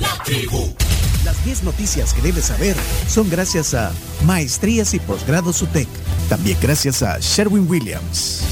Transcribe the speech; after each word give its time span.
La 0.00 0.08
tribu, 0.24 0.74
Las 1.24 1.44
10 1.44 1.62
noticias 1.62 2.12
que 2.12 2.22
debes 2.22 2.46
saber 2.46 2.74
son 3.06 3.30
gracias 3.30 3.72
a 3.72 3.92
Maestrías 4.26 4.94
y 4.94 4.98
Posgrados 4.98 5.62
UTEC. 5.62 5.86
También 6.28 6.58
gracias 6.60 7.04
a 7.04 7.18
Sherwin 7.20 7.70
Williams. 7.70 8.42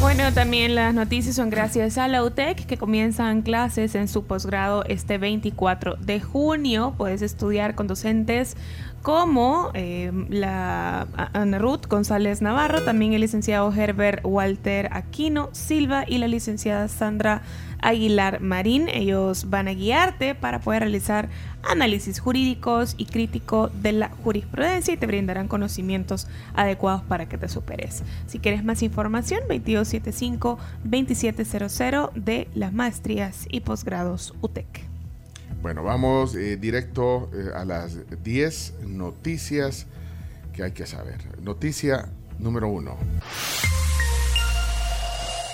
Bueno, 0.00 0.32
también 0.32 0.76
las 0.76 0.94
noticias 0.94 1.34
son 1.34 1.50
gracias 1.50 1.98
a 1.98 2.06
la 2.06 2.22
UTEC 2.22 2.66
que 2.66 2.76
comienzan 2.76 3.42
clases 3.42 3.96
en 3.96 4.06
su 4.06 4.24
posgrado 4.24 4.84
este 4.84 5.18
24 5.18 5.96
de 5.96 6.20
junio. 6.20 6.94
Puedes 6.96 7.20
estudiar 7.20 7.74
con 7.74 7.88
docentes 7.88 8.56
como 9.02 9.70
eh, 9.74 10.12
la 10.28 11.06
Ana 11.32 11.58
Ruth 11.58 11.86
González 11.88 12.42
Navarro, 12.42 12.82
también 12.82 13.12
el 13.12 13.20
licenciado 13.20 13.72
Herbert 13.72 14.20
Walter 14.24 14.88
Aquino 14.92 15.48
Silva 15.52 16.04
y 16.06 16.18
la 16.18 16.28
licenciada 16.28 16.88
Sandra 16.88 17.42
Aguilar 17.80 18.40
Marín. 18.40 18.88
Ellos 18.88 19.50
van 19.50 19.68
a 19.68 19.72
guiarte 19.72 20.34
para 20.34 20.60
poder 20.60 20.82
realizar 20.82 21.28
análisis 21.62 22.18
jurídicos 22.20 22.94
y 22.98 23.06
crítico 23.06 23.68
de 23.68 23.92
la 23.92 24.10
jurisprudencia 24.24 24.92
y 24.94 24.96
te 24.96 25.06
brindarán 25.06 25.46
conocimientos 25.48 26.28
adecuados 26.54 27.02
para 27.02 27.28
que 27.28 27.36
te 27.38 27.48
superes. 27.48 28.02
Si 28.26 28.38
quieres 28.38 28.62
más 28.64 28.82
información, 28.82 29.40
2275-2700 29.48 32.12
de 32.14 32.48
las 32.54 32.72
maestrías 32.72 33.46
y 33.50 33.60
posgrados 33.60 34.34
UTEC. 34.40 34.97
Bueno, 35.60 35.82
vamos 35.82 36.34
eh, 36.36 36.56
directo 36.56 37.30
eh, 37.34 37.50
a 37.54 37.64
las 37.64 37.98
10 38.22 38.74
noticias 38.86 39.86
que 40.52 40.62
hay 40.62 40.72
que 40.72 40.86
saber. 40.86 41.18
Noticia 41.42 42.08
número 42.38 42.68
uno. 42.68 42.96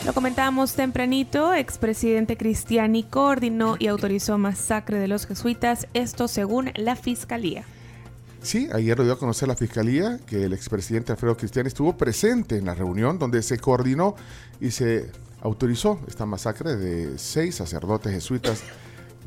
Lo 0.04 0.12
comentábamos 0.12 0.74
tempranito, 0.74 1.54
expresidente 1.54 2.36
Cristiani 2.36 3.04
coordinó 3.04 3.76
y 3.78 3.86
autorizó 3.86 4.36
masacre 4.36 4.98
de 4.98 5.08
los 5.08 5.26
jesuitas, 5.26 5.88
esto 5.94 6.28
según 6.28 6.72
la 6.74 6.94
fiscalía. 6.94 7.64
Sí, 8.42 8.68
ayer 8.74 8.98
lo 8.98 9.04
dio 9.04 9.14
a 9.14 9.18
conocer 9.18 9.48
la 9.48 9.56
fiscalía 9.56 10.20
que 10.26 10.44
el 10.44 10.52
expresidente 10.52 11.12
Alfredo 11.12 11.38
Cristiani 11.38 11.68
estuvo 11.68 11.96
presente 11.96 12.58
en 12.58 12.66
la 12.66 12.74
reunión 12.74 13.18
donde 13.18 13.42
se 13.42 13.56
coordinó 13.58 14.14
y 14.60 14.72
se 14.72 15.10
autorizó 15.40 15.98
esta 16.06 16.26
masacre 16.26 16.76
de 16.76 17.18
seis 17.18 17.54
sacerdotes 17.54 18.12
jesuitas 18.12 18.62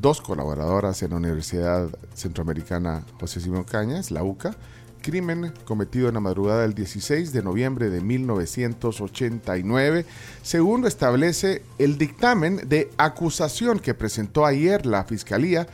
dos 0.00 0.20
colaboradoras 0.20 1.02
en 1.02 1.10
la 1.10 1.16
Universidad 1.16 1.88
Centroamericana 2.14 3.04
José 3.20 3.40
Simón 3.40 3.64
Cañas, 3.64 4.10
la 4.10 4.22
UCA, 4.22 4.56
crimen 5.00 5.52
cometido 5.64 6.08
en 6.08 6.14
la 6.14 6.20
madrugada 6.20 6.62
del 6.62 6.74
16 6.74 7.32
de 7.32 7.42
noviembre 7.42 7.90
de 7.90 8.00
1989, 8.00 10.04
según 10.42 10.86
establece 10.86 11.62
el 11.78 11.98
dictamen 11.98 12.68
de 12.68 12.90
acusación 12.96 13.78
que 13.78 13.94
presentó 13.94 14.44
ayer 14.44 14.86
la 14.86 15.04
Fiscalía. 15.04 15.68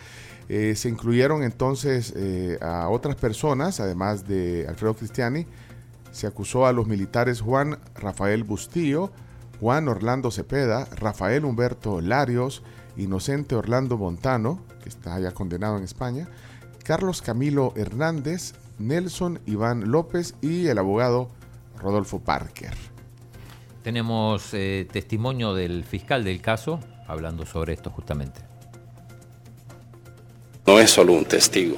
Eh, 0.48 0.74
se 0.76 0.90
incluyeron 0.90 1.42
entonces 1.42 2.12
eh, 2.16 2.58
a 2.60 2.88
otras 2.90 3.16
personas, 3.16 3.80
además 3.80 4.28
de 4.28 4.66
Alfredo 4.68 4.94
Cristiani. 4.94 5.46
Se 6.12 6.26
acusó 6.26 6.66
a 6.66 6.72
los 6.72 6.86
militares 6.86 7.40
Juan 7.40 7.78
Rafael 7.94 8.44
Bustillo, 8.44 9.10
Juan 9.58 9.88
Orlando 9.88 10.30
Cepeda, 10.30 10.86
Rafael 10.96 11.44
Humberto 11.44 12.00
Larios, 12.00 12.62
Inocente 12.96 13.54
Orlando 13.54 13.96
Montano, 13.96 14.60
que 14.82 14.88
está 14.88 15.18
ya 15.18 15.32
condenado 15.32 15.76
en 15.78 15.84
España, 15.84 16.28
Carlos 16.84 17.22
Camilo 17.22 17.72
Hernández, 17.76 18.54
Nelson 18.78 19.40
Iván 19.46 19.90
López 19.90 20.34
y 20.42 20.66
el 20.66 20.78
abogado 20.78 21.30
Rodolfo 21.78 22.20
Parker. 22.20 22.74
Tenemos 23.82 24.52
eh, 24.52 24.86
testimonio 24.90 25.54
del 25.54 25.84
fiscal 25.84 26.24
del 26.24 26.40
caso 26.40 26.80
hablando 27.06 27.44
sobre 27.46 27.74
esto 27.74 27.90
justamente. 27.90 28.40
No 30.66 30.78
es 30.78 30.90
solo 30.90 31.12
un 31.12 31.26
testigo, 31.26 31.76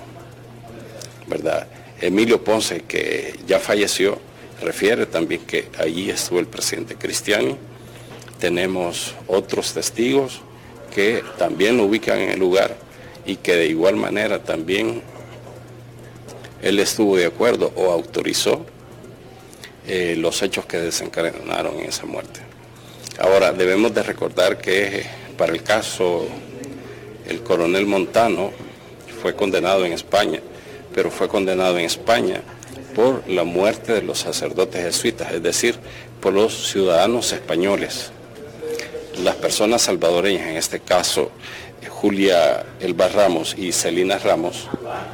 ¿verdad? 1.26 1.66
Emilio 2.00 2.44
Ponce, 2.44 2.82
que 2.82 3.40
ya 3.46 3.58
falleció, 3.58 4.18
refiere 4.62 5.06
también 5.06 5.44
que 5.44 5.70
allí 5.78 6.10
estuvo 6.10 6.38
el 6.38 6.46
presidente 6.46 6.94
Cristiani. 6.94 7.56
Tenemos 8.38 9.14
otros 9.26 9.72
testigos 9.74 10.42
que 10.96 11.22
también 11.36 11.76
lo 11.76 11.84
ubican 11.84 12.18
en 12.18 12.30
el 12.30 12.40
lugar 12.40 12.74
y 13.26 13.36
que 13.36 13.54
de 13.54 13.66
igual 13.66 13.96
manera 13.96 14.42
también 14.42 15.02
él 16.62 16.78
estuvo 16.78 17.18
de 17.18 17.26
acuerdo 17.26 17.70
o 17.76 17.92
autorizó 17.92 18.64
eh, 19.86 20.16
los 20.16 20.42
hechos 20.42 20.64
que 20.64 20.78
desencadenaron 20.78 21.78
en 21.80 21.84
esa 21.84 22.06
muerte. 22.06 22.40
Ahora, 23.18 23.52
debemos 23.52 23.92
de 23.92 24.02
recordar 24.04 24.56
que 24.56 25.04
para 25.36 25.52
el 25.52 25.62
caso, 25.62 26.26
el 27.28 27.42
coronel 27.42 27.84
Montano 27.84 28.52
fue 29.20 29.36
condenado 29.36 29.84
en 29.84 29.92
España, 29.92 30.40
pero 30.94 31.10
fue 31.10 31.28
condenado 31.28 31.78
en 31.78 31.84
España 31.84 32.40
por 32.94 33.28
la 33.28 33.44
muerte 33.44 33.92
de 33.92 34.00
los 34.00 34.20
sacerdotes 34.20 34.82
jesuitas, 34.82 35.30
es 35.30 35.42
decir, 35.42 35.78
por 36.22 36.32
los 36.32 36.70
ciudadanos 36.70 37.34
españoles 37.34 38.12
las 39.22 39.36
personas 39.36 39.82
salvadoreñas, 39.82 40.48
en 40.48 40.56
este 40.56 40.80
caso 40.80 41.30
Julia 41.88 42.64
Elba 42.80 43.08
Ramos 43.08 43.54
y 43.56 43.72
Celina 43.72 44.18
Ramos, 44.18 44.68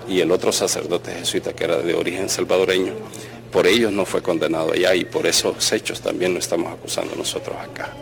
y 0.09 0.21
el 0.21 0.31
otro 0.31 0.53
sacerdote 0.53 1.13
jesuita 1.13 1.53
que 1.53 1.65
era 1.65 1.79
de 1.79 1.95
origen 1.95 2.29
salvadoreño, 2.29 2.93
por 3.51 3.67
ellos 3.67 3.93
no 3.93 4.05
fue 4.07 4.23
condenado 4.23 4.73
allá 4.73 4.95
y 4.95 5.05
por 5.05 5.27
esos 5.27 5.73
hechos 5.73 6.01
también 6.01 6.33
lo 6.33 6.39
estamos 6.39 6.73
acusando 6.73 7.15
nosotros 7.15 7.57
acá. 7.57 7.93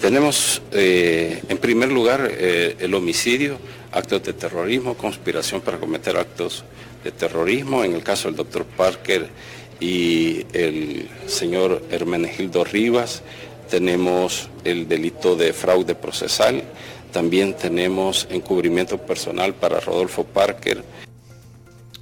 Tenemos 0.00 0.62
eh, 0.72 1.42
en 1.48 1.58
primer 1.58 1.90
lugar 1.90 2.30
eh, 2.30 2.76
el 2.78 2.94
homicidio, 2.94 3.58
actos 3.92 4.22
de 4.22 4.32
terrorismo, 4.32 4.94
conspiración 4.94 5.60
para 5.60 5.78
cometer 5.78 6.16
actos 6.16 6.64
de 7.02 7.10
terrorismo, 7.10 7.84
en 7.84 7.94
el 7.94 8.02
caso 8.02 8.28
del 8.28 8.36
doctor 8.36 8.64
Parker 8.64 9.28
y 9.80 10.44
el 10.52 11.08
señor 11.26 11.82
Hermenegildo 11.90 12.64
Rivas, 12.64 13.22
tenemos 13.68 14.48
el 14.64 14.88
delito 14.88 15.36
de 15.36 15.52
fraude 15.52 15.94
procesal, 15.94 16.62
también 17.12 17.54
tenemos 17.56 18.26
encubrimiento 18.30 18.98
personal 18.98 19.54
para 19.54 19.80
Rodolfo 19.80 20.24
Parker. 20.24 20.84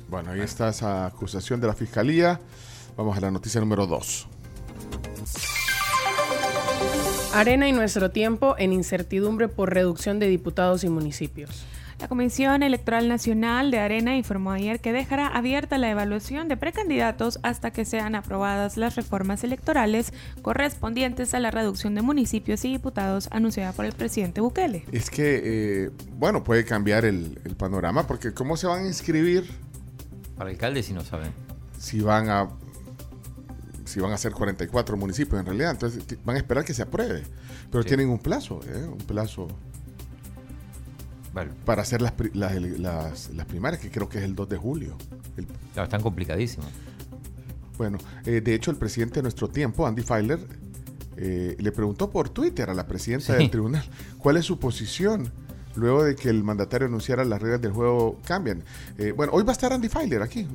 Bueno, 0.09 0.31
ahí 0.33 0.41
está 0.41 0.69
esa 0.69 1.07
acusación 1.07 1.61
de 1.61 1.67
la 1.67 1.75
Fiscalía. 1.75 2.41
Vamos 2.97 3.17
a 3.17 3.21
la 3.21 3.31
noticia 3.31 3.61
número 3.61 3.87
2. 3.87 4.27
Arena 7.35 7.69
y 7.69 7.73
nuestro 7.73 8.11
tiempo 8.11 8.55
en 8.59 8.73
incertidumbre 8.73 9.49
por 9.49 9.75
reducción 9.75 10.19
de 10.19 10.29
diputados 10.29 10.85
y 10.85 10.89
municipios. 10.89 11.67
La 11.99 12.09
Comisión 12.09 12.63
Electoral 12.63 13.09
Nacional 13.09 13.71
de 13.71 13.79
Arena 13.79 14.17
informó 14.17 14.51
ayer 14.51 14.81
que 14.81 14.93
dejará 14.93 15.29
abierta 15.29 15.79
la 15.79 15.91
evaluación 15.91 16.47
de 16.47 16.59
precandidatos 16.59 17.39
hasta 17.43 17.71
que 17.71 17.87
sean 17.87 18.15
aprobadas 18.15 18.77
las 18.77 18.97
reformas 18.97 19.45
electorales 19.45 20.13
correspondientes 20.43 21.33
a 21.33 21.41
la 21.41 21.51
reducción 21.51 21.95
de 21.95 22.03
municipios 22.03 22.67
y 22.67 22.73
diputados 22.73 23.29
anunciada 23.33 23.73
por 23.73 23.87
el 23.87 23.95
presidente 23.95 24.43
Bukele. 24.43 24.85
Es 24.93 25.09
que, 25.09 25.41
eh, 25.43 25.91
bueno, 26.19 26.45
puede 26.45 26.67
cambiar 26.67 27.07
el, 27.07 27.39
panorama 27.57 28.07
porque 28.07 28.35
¿cómo 28.35 28.59
se 28.59 28.67
van 28.67 28.85
a 28.85 28.87
inscribir? 28.87 29.51
Para 30.37 30.51
alcalde 30.51 30.83
si 30.83 30.93
no 30.93 31.03
saben. 31.03 31.33
Si 31.79 32.01
van 32.01 32.29
a 32.29 32.51
si 33.87 34.01
van 34.01 34.13
a 34.13 34.19
ser 34.19 34.33
44 34.33 34.97
municipios 34.99 35.41
en 35.41 35.47
realidad, 35.47 35.71
entonces 35.71 36.05
van 36.25 36.37
a 36.37 36.39
esperar 36.39 36.65
que 36.65 36.75
se 36.75 36.83
apruebe. 36.83 37.23
Pero 37.71 37.85
tienen 37.85 38.11
un 38.11 38.19
plazo, 38.19 38.61
¿eh? 38.67 38.85
un 38.87 38.99
plazo 38.99 39.49
para 41.65 41.83
hacer 41.83 42.03
las, 42.03 42.15
las, 42.35 43.47
primarias, 43.47 43.81
que 43.81 43.91
creo 43.91 44.09
que 44.09 44.19
es 44.19 44.25
el 44.25 44.35
2 44.35 44.49
de 44.49 44.57
julio. 44.57 44.97
están 45.77 46.03
complicadísimos. 46.03 46.67
Bueno, 47.77 47.99
eh, 48.25 48.41
de 48.41 48.55
hecho 48.55 48.71
el 48.71 48.77
presidente 48.77 49.17
de 49.17 49.23
nuestro 49.23 49.49
tiempo, 49.49 49.87
Andy 49.87 50.03
Feiler, 50.03 50.39
eh, 51.17 51.57
le 51.59 51.73
preguntó 51.73 52.11
por 52.11 52.29
Twitter 52.29 52.71
a 52.71 52.75
la 52.75 52.87
presidenta 52.87 53.35
del 53.35 53.51
tribunal 53.51 53.85
cuál 54.19 54.37
es 54.37 54.45
su 54.45 54.59
posición 54.59 55.33
luego 55.75 56.05
de 56.05 56.15
que 56.17 56.29
el 56.29 56.43
mandatario 56.43 56.89
anunciara 56.89 57.25
las 57.25 57.41
reglas 57.41 57.61
del 57.61 57.73
juego 57.73 58.19
cambian. 58.25 58.63
Eh, 58.99 59.13
bueno, 59.13 59.33
hoy 59.35 59.43
va 59.43 59.51
a 59.51 59.53
estar 59.53 59.73
Andy 59.73 59.89
Feiler 59.89 60.23
aquí. 60.23 60.47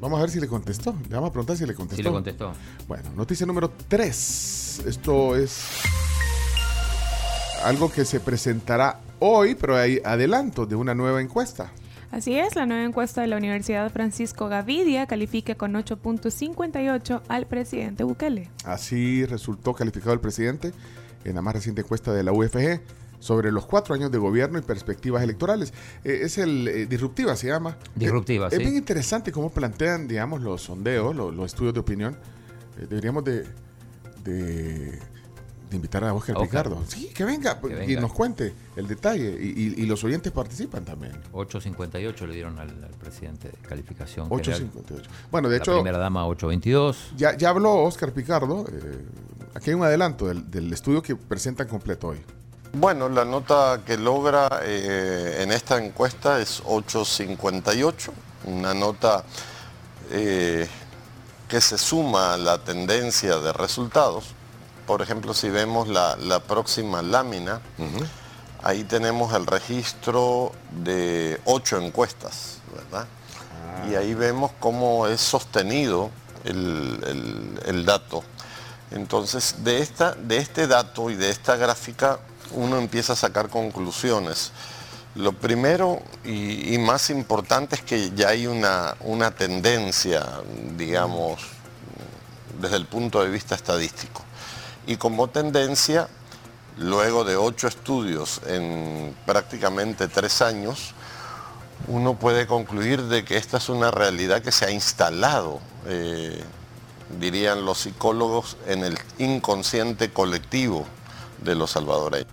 vamos 0.00 0.18
a 0.18 0.22
ver 0.22 0.30
si 0.30 0.40
le 0.40 0.48
contestó. 0.48 0.94
Le 1.08 1.14
vamos 1.14 1.30
a 1.30 1.32
preguntar 1.32 1.56
si 1.56 1.66
le 1.66 1.74
contestó. 1.74 1.96
Sí 1.96 2.02
le 2.02 2.10
contestó. 2.10 2.52
Bueno, 2.88 3.10
noticia 3.14 3.46
número 3.46 3.70
3. 3.88 4.84
Esto 4.86 5.36
es 5.36 5.68
algo 7.66 7.90
que 7.90 8.04
se 8.04 8.20
presentará 8.20 9.00
hoy, 9.18 9.56
pero 9.56 9.76
hay 9.76 10.00
adelantos 10.04 10.68
de 10.68 10.76
una 10.76 10.94
nueva 10.94 11.20
encuesta. 11.20 11.72
Así 12.12 12.38
es, 12.38 12.54
la 12.54 12.64
nueva 12.64 12.84
encuesta 12.84 13.22
de 13.22 13.26
la 13.26 13.36
Universidad 13.36 13.90
Francisco 13.92 14.48
Gavidia 14.48 15.06
califica 15.06 15.56
con 15.56 15.74
8.58 15.74 17.22
al 17.26 17.46
presidente 17.46 18.04
Bukele. 18.04 18.50
Así 18.64 19.26
resultó 19.26 19.74
calificado 19.74 20.12
el 20.12 20.20
presidente 20.20 20.72
en 21.24 21.34
la 21.34 21.42
más 21.42 21.54
reciente 21.54 21.80
encuesta 21.80 22.12
de 22.12 22.22
la 22.22 22.32
UFG 22.32 22.80
sobre 23.18 23.50
los 23.50 23.66
cuatro 23.66 23.96
años 23.96 24.12
de 24.12 24.18
gobierno 24.18 24.60
y 24.60 24.62
perspectivas 24.62 25.24
electorales. 25.24 25.74
Eh, 26.04 26.20
es 26.22 26.38
el 26.38 26.68
eh, 26.68 26.86
Disruptiva, 26.86 27.34
se 27.34 27.48
llama. 27.48 27.78
Disruptiva, 27.96 28.48
sí. 28.48 28.56
Es 28.56 28.62
bien 28.62 28.76
interesante 28.76 29.32
cómo 29.32 29.50
plantean, 29.50 30.06
digamos, 30.06 30.40
los 30.40 30.62
sondeos, 30.62 31.16
los, 31.16 31.44
estudios 31.44 31.74
de 31.74 31.80
opinión. 31.80 32.16
Eh, 32.78 32.86
deberíamos 32.88 33.24
de, 33.24 33.44
de 34.22 35.00
de 35.68 35.76
invitar 35.76 36.04
a 36.04 36.14
Oscar, 36.14 36.36
Picardo. 36.40 36.82
Sí, 36.86 37.08
que 37.08 37.24
venga, 37.24 37.58
y 37.86 37.96
nos 37.96 38.12
cuente 38.12 38.54
el 38.76 38.86
detalle. 38.86 39.36
Y, 39.40 39.86
los 39.86 40.02
oyentes 40.04 40.32
participan 40.32 40.84
también. 40.84 41.12
8.58 41.32 42.26
le 42.26 42.34
dieron 42.34 42.58
al, 42.58 42.70
presidente 43.00 43.48
de 43.48 43.56
calificación. 43.68 44.28
8.58. 44.28 45.02
Bueno, 45.30 45.48
de 45.48 45.58
hecho. 45.58 45.72
La 45.72 45.78
primera 45.78 45.98
dama 45.98 46.26
8.22. 46.26 46.96
Ya, 47.16 47.36
ya 47.36 47.50
habló 47.50 47.74
Oscar 47.82 48.12
Picardo. 48.12 48.64
Eh, 48.70 49.04
aquí 49.54 49.70
hay 49.70 49.74
un 49.74 49.84
adelanto 49.84 50.26
del, 50.26 50.72
estudio 50.72 51.02
que 51.02 51.16
presentan 51.16 51.68
completo 51.68 52.08
hoy. 52.08 52.18
Bueno, 52.72 53.08
la 53.08 53.24
nota 53.24 53.80
que 53.86 53.96
logra 53.96 54.60
eh, 54.62 55.38
en 55.42 55.50
esta 55.50 55.82
encuesta 55.82 56.40
es 56.40 56.62
8.58, 56.64 58.10
una 58.44 58.74
nota 58.74 59.24
eh, 60.10 60.68
que 61.48 61.60
se 61.60 61.78
suma 61.78 62.34
a 62.34 62.36
la 62.36 62.58
tendencia 62.58 63.38
de 63.38 63.52
resultados 63.52 64.35
por 64.86 65.02
ejemplo, 65.02 65.34
si 65.34 65.50
vemos 65.50 65.88
la, 65.88 66.40
próxima 66.46 67.02
lámina, 67.02 67.60
ahí 68.62 68.84
tenemos 68.84 69.34
el 69.34 69.46
registro 69.46 70.52
de 70.70 71.40
ocho 71.44 71.78
encuestas, 71.78 72.58
¿verdad? 72.74 73.06
Y 73.90 73.96
ahí 73.96 74.14
vemos 74.14 74.52
cómo 74.60 75.06
es 75.08 75.20
sostenido 75.20 76.10
el, 76.44 77.84
dato. 77.84 78.22
Entonces, 78.92 79.56
de, 79.64 79.80
esta, 79.80 80.12
de 80.12 80.38
este 80.38 80.66
dato 80.68 81.10
y 81.10 81.16
de 81.16 81.30
esta 81.30 81.56
gráfica, 81.56 82.20
uno 82.52 82.78
empieza 82.78 83.14
a 83.14 83.16
sacar 83.16 83.48
conclusiones. 83.48 84.52
Lo 85.16 85.32
primero 85.32 86.00
y, 86.24 86.78
más 86.78 87.10
importante 87.10 87.74
es 87.74 87.82
que 87.82 88.10
ya 88.14 88.28
hay 88.28 88.46
una, 88.46 88.94
una 89.00 89.32
tendencia, 89.32 90.24
digamos, 90.76 91.40
desde 92.60 92.76
el 92.76 92.86
punto 92.86 93.22
de 93.22 93.30
vista 93.30 93.54
estadístico 93.54 94.25
y 94.86 94.96
como 94.96 95.28
tendencia, 95.28 96.08
luego 96.78 97.24
de 97.24 97.36
ocho 97.36 97.66
estudios 97.66 98.40
en 98.46 99.14
prácticamente 99.26 100.08
tres 100.08 100.42
años, 100.42 100.94
uno 101.88 102.14
puede 102.18 102.46
concluir 102.46 103.02
de 103.02 103.24
que 103.24 103.36
esta 103.36 103.58
es 103.58 103.68
una 103.68 103.90
realidad 103.90 104.42
que 104.42 104.52
se 104.52 104.64
ha 104.64 104.70
instalado, 104.70 105.60
eh, 105.86 106.42
dirían 107.20 107.64
los 107.64 107.78
psicólogos, 107.78 108.56
en 108.66 108.84
el 108.84 108.98
inconsciente 109.18 110.10
colectivo 110.10 110.86
de 111.42 111.54
los 111.54 111.72
salvadoreños. 111.72 112.32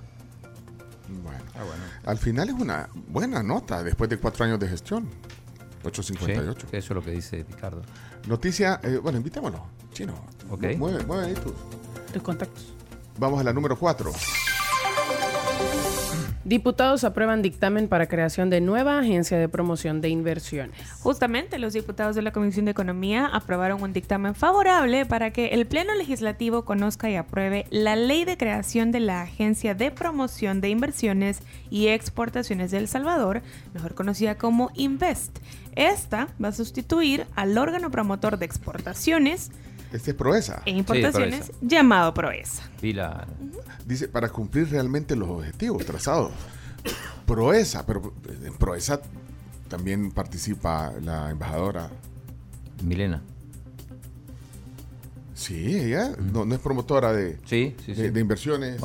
Ah, 1.55 1.63
bueno, 1.63 1.83
al 2.05 2.17
final 2.17 2.49
es 2.49 2.55
una 2.55 2.89
buena 3.07 3.43
nota 3.43 3.83
después 3.83 4.09
de 4.09 4.17
cuatro 4.17 4.45
años 4.45 4.59
de 4.59 4.67
gestión. 4.67 5.09
858. 5.83 6.67
eso 6.71 6.77
es 6.77 6.89
lo 6.89 7.03
que 7.03 7.11
dice 7.11 7.45
Ricardo. 7.47 7.81
Noticia, 8.27 8.79
eh, 8.83 8.99
bueno, 9.01 9.17
invitémoslo, 9.17 9.65
chino. 9.93 10.13
Ok. 10.49 10.63
Mueve, 10.77 11.03
mueve 11.05 11.27
ahí 11.27 11.33
tú 11.33 11.53
contactos. 12.21 12.73
Vamos 13.17 13.39
a 13.39 13.43
la 13.43 13.53
número 13.53 13.77
4. 13.77 14.11
Diputados 16.45 17.05
aprueban 17.05 17.41
dictamen 17.41 17.87
para 17.87 18.07
creación 18.07 18.49
de 18.49 18.59
nueva 18.59 18.99
agencia 18.99 19.37
de 19.37 19.47
promoción 19.47 20.01
de 20.01 20.09
inversiones. 20.09 20.75
Justamente 20.99 21.57
los 21.57 21.71
diputados 21.71 22.17
de 22.17 22.21
la 22.21 22.33
Comisión 22.33 22.65
de 22.65 22.71
Economía 22.71 23.27
aprobaron 23.27 23.81
un 23.81 23.93
dictamen 23.93 24.35
favorable 24.35 25.05
para 25.05 25.31
que 25.31 25.47
el 25.49 25.65
Pleno 25.65 25.95
Legislativo 25.95 26.65
conozca 26.65 27.09
y 27.09 27.15
apruebe 27.15 27.65
la 27.69 27.95
ley 27.95 28.25
de 28.25 28.35
creación 28.35 28.91
de 28.91 28.99
la 28.99 29.21
Agencia 29.21 29.73
de 29.73 29.89
Promoción 29.89 30.59
de 30.59 30.67
Inversiones 30.67 31.39
y 31.69 31.87
Exportaciones 31.87 32.71
de 32.71 32.79
El 32.79 32.89
Salvador, 32.89 33.41
mejor 33.73 33.95
conocida 33.95 34.35
como 34.35 34.69
Invest. 34.73 35.39
Esta 35.75 36.27
va 36.43 36.49
a 36.49 36.51
sustituir 36.51 37.25
al 37.35 37.57
órgano 37.57 37.89
promotor 37.89 38.37
de 38.37 38.45
exportaciones, 38.45 39.49
este 39.93 40.11
es 40.11 40.17
Proesa. 40.17 40.63
En 40.65 40.77
importaciones, 40.77 41.51
llamado 41.61 42.13
Proesa. 42.13 42.63
Dice, 43.85 44.07
para 44.07 44.27
cumplir 44.29 44.69
realmente 44.69 45.15
los 45.15 45.29
objetivos 45.29 45.85
trazados. 45.85 46.31
Proesa, 47.27 47.85
pero 47.85 48.13
en 48.43 48.53
Proesa 48.55 48.99
también 49.69 50.11
participa 50.11 50.91
la 51.01 51.29
embajadora. 51.29 51.89
Milena. 52.83 53.21
Sí, 55.35 55.77
ella 55.77 56.11
no, 56.19 56.51
es 56.53 56.59
promotora 56.59 57.13
de, 57.13 57.37
sí, 57.45 57.75
de, 57.87 58.19
inversiones 58.19 58.81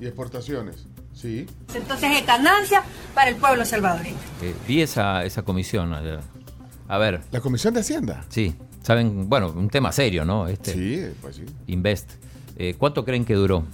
y 0.00 0.06
exportaciones. 0.06 0.86
Sí. 1.12 1.46
Entonces 1.74 2.20
es 2.20 2.26
ganancia 2.26 2.82
para 3.14 3.30
el 3.30 3.36
pueblo 3.36 3.64
salvadoreño. 3.64 4.16
Eh, 4.42 4.54
vi 4.66 4.82
esa, 4.82 5.24
esa 5.24 5.42
comisión. 5.42 5.92
A 5.92 6.98
ver. 6.98 7.20
¿La 7.30 7.40
comisión 7.40 7.74
de 7.74 7.80
Hacienda? 7.80 8.24
Sí. 8.28 8.54
Saben, 8.82 9.28
bueno, 9.28 9.52
un 9.54 9.68
tema 9.68 9.92
serio, 9.92 10.24
¿no? 10.24 10.48
Este, 10.48 10.72
sí, 10.72 11.14
pues 11.20 11.36
sí. 11.36 11.44
Invest. 11.68 12.10
Eh, 12.56 12.74
¿Cuánto 12.76 13.04
creen 13.04 13.24
que 13.24 13.34
duró? 13.34 13.64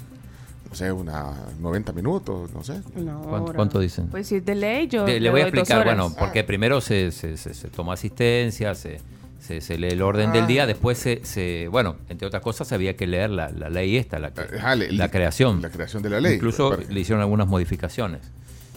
No 0.69 0.75
sé, 0.75 0.93
unas 0.93 1.59
90 1.61 1.93
minutos, 1.93 2.51
no 2.53 2.63
sé. 2.63 2.83
¿Cuánto, 3.55 3.81
dicen? 3.81 4.09
Pues 4.09 4.27
si 4.27 4.41
de 4.41 4.55
ley 4.55 4.87
yo... 4.87 5.07
le 5.07 5.31
voy 5.31 5.41
a 5.41 5.45
explicar, 5.45 5.85
bueno, 5.85 6.15
porque 6.19 6.45
primero 6.45 6.83
se, 6.83 7.11
se, 7.11 7.39
se, 7.39 7.69
toma 7.69 7.95
asistencia, 7.95 8.75
se, 8.75 9.01
se, 9.41 9.79
lee 9.79 9.89
el 9.89 10.03
orden 10.03 10.31
del 10.31 10.47
día, 10.47 10.65
ah. 10.65 10.67
después 10.67 10.99
se, 10.99 11.69
bueno, 11.71 11.97
entre 12.11 12.27
otras 12.27 12.43
cosas 12.43 12.71
había 12.73 12.97
que 12.97 13.07
leer 13.07 13.31
la, 13.31 13.49
ley 13.51 13.97
esta, 13.97 14.19
la, 14.19 14.31
la 14.91 15.11
creación. 15.11 15.63
La 15.63 15.71
creación 15.71 16.03
de 16.03 16.11
la 16.11 16.21
ley. 16.21 16.35
Incluso 16.35 16.77
le 16.77 17.01
hicieron 17.01 17.23
algunas 17.23 17.49
modificaciones. 17.49 18.21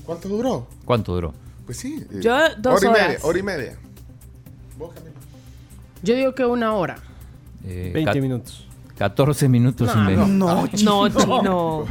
¿Cuánto 0.05 0.29
duró? 0.29 0.67
¿Cuánto 0.85 1.13
duró? 1.13 1.33
Pues 1.65 1.77
sí. 1.77 2.05
Eh, 2.11 2.19
yo 2.21 2.37
dos 2.57 2.81
hora 2.81 2.91
horas. 2.91 3.05
Y 3.05 3.09
media, 3.09 3.19
hora 3.23 3.39
y 3.39 3.43
media. 3.43 3.77
Yo 6.03 6.15
digo 6.15 6.35
que 6.35 6.45
una 6.45 6.73
hora. 6.73 6.97
20 7.63 7.99
eh, 7.99 8.21
minutos. 8.21 8.67
14 9.01 9.49
minutos 9.49 9.95
no, 9.95 10.03
y 10.03 10.05
medio. 10.05 10.27
No, 10.27 10.67
no, 10.67 10.67
chino. 10.67 11.87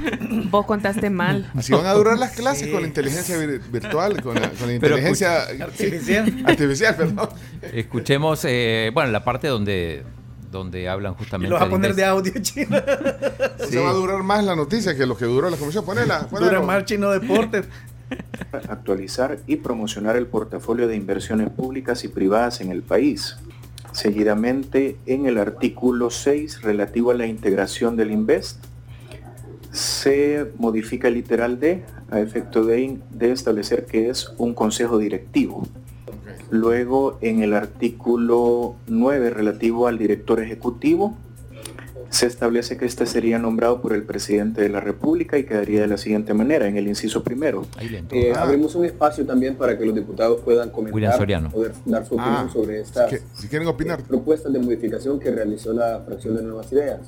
Vos 0.48 0.64
contaste 0.64 1.10
mal. 1.10 1.50
Así 1.56 1.72
van 1.72 1.86
a 1.86 1.92
durar 1.92 2.16
las 2.16 2.30
clases 2.32 2.68
con 2.68 2.82
la 2.82 2.86
inteligencia 2.86 3.36
virtual, 3.36 4.22
con 4.22 4.36
la, 4.36 4.52
inteligencia 4.72 5.42
artificial. 5.60 6.44
artificial 6.46 6.94
perdón. 6.94 7.28
Escuchemos, 7.72 8.44
eh, 8.44 8.92
bueno, 8.94 9.10
la 9.10 9.24
parte 9.24 9.48
donde 9.48 10.04
donde 10.52 10.88
hablan 10.88 11.14
justamente. 11.14 11.48
Y 11.48 11.50
lo 11.50 11.56
vas 11.56 11.66
a 11.66 11.70
poner 11.70 11.96
de 11.96 12.04
audio 12.04 12.32
chino. 12.40 12.76
Se 13.68 13.80
va 13.80 13.90
a 13.90 13.92
durar 13.92 14.22
más 14.22 14.44
la 14.44 14.54
noticia 14.54 14.96
que 14.96 15.04
lo 15.04 15.16
que 15.16 15.24
duró 15.24 15.50
la 15.50 15.56
comisión. 15.56 15.84
Ponela. 15.84 16.28
Dura 16.30 16.60
más 16.60 16.84
chino 16.84 17.10
deportes. 17.10 17.66
Actualizar 18.68 19.38
y 19.48 19.56
promocionar 19.56 20.14
el 20.14 20.26
portafolio 20.26 20.86
de 20.86 20.94
inversiones 20.94 21.50
públicas 21.50 22.04
y 22.04 22.08
privadas 22.08 22.60
en 22.60 22.70
el 22.70 22.82
país 22.82 23.36
Seguidamente, 23.92 24.96
en 25.06 25.26
el 25.26 25.38
artículo 25.38 26.10
6 26.10 26.62
relativo 26.62 27.10
a 27.10 27.14
la 27.14 27.26
integración 27.26 27.96
del 27.96 28.12
INVEST, 28.12 28.64
se 29.72 30.50
modifica 30.58 31.08
el 31.08 31.14
literal 31.14 31.60
D 31.60 31.84
a 32.10 32.20
efecto 32.20 32.64
de, 32.64 32.98
de 33.10 33.32
establecer 33.32 33.86
que 33.86 34.08
es 34.08 34.32
un 34.38 34.54
consejo 34.54 34.98
directivo. 34.98 35.66
Luego, 36.50 37.18
en 37.20 37.42
el 37.42 37.54
artículo 37.54 38.74
9 38.88 39.30
relativo 39.30 39.86
al 39.86 39.98
director 39.98 40.40
ejecutivo, 40.40 41.16
se 42.10 42.26
establece 42.26 42.76
que 42.76 42.84
este 42.84 43.06
sería 43.06 43.38
nombrado 43.38 43.80
por 43.80 43.92
el 43.92 44.02
presidente 44.02 44.60
de 44.60 44.68
la 44.68 44.80
República 44.80 45.38
y 45.38 45.44
quedaría 45.44 45.80
de 45.80 45.86
la 45.86 45.96
siguiente 45.96 46.34
manera, 46.34 46.66
en 46.66 46.76
el 46.76 46.88
inciso 46.88 47.22
primero. 47.22 47.66
Eh, 48.10 48.32
abrimos 48.36 48.74
un 48.74 48.84
espacio 48.84 49.24
también 49.24 49.54
para 49.54 49.78
que 49.78 49.86
los 49.86 49.94
diputados 49.94 50.40
puedan 50.40 50.70
comentar, 50.70 51.16
poder 51.50 51.72
dar 51.84 52.04
su 52.04 52.14
opinión 52.14 52.34
ah, 52.36 52.50
sobre 52.52 52.80
estas 52.80 53.12
si 53.34 53.48
quieren 53.48 53.68
opinar. 53.68 54.02
propuestas 54.02 54.52
de 54.52 54.58
modificación 54.58 55.20
que 55.20 55.30
realizó 55.30 55.72
la 55.72 56.00
fracción 56.00 56.36
de 56.36 56.42
Nuevas 56.42 56.70
Ideas. 56.72 57.00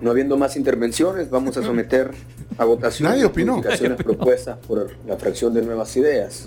No 0.00 0.12
habiendo 0.12 0.38
más 0.38 0.56
intervenciones, 0.56 1.28
vamos 1.28 1.56
a 1.56 1.62
someter 1.62 2.12
a 2.56 2.64
votación 2.64 3.10
las 3.10 3.22
modificaciones 3.22 4.02
propuestas 4.02 4.56
por 4.66 4.88
la 5.06 5.16
fracción 5.16 5.52
de 5.52 5.62
Nuevas 5.62 5.94
Ideas. 5.96 6.46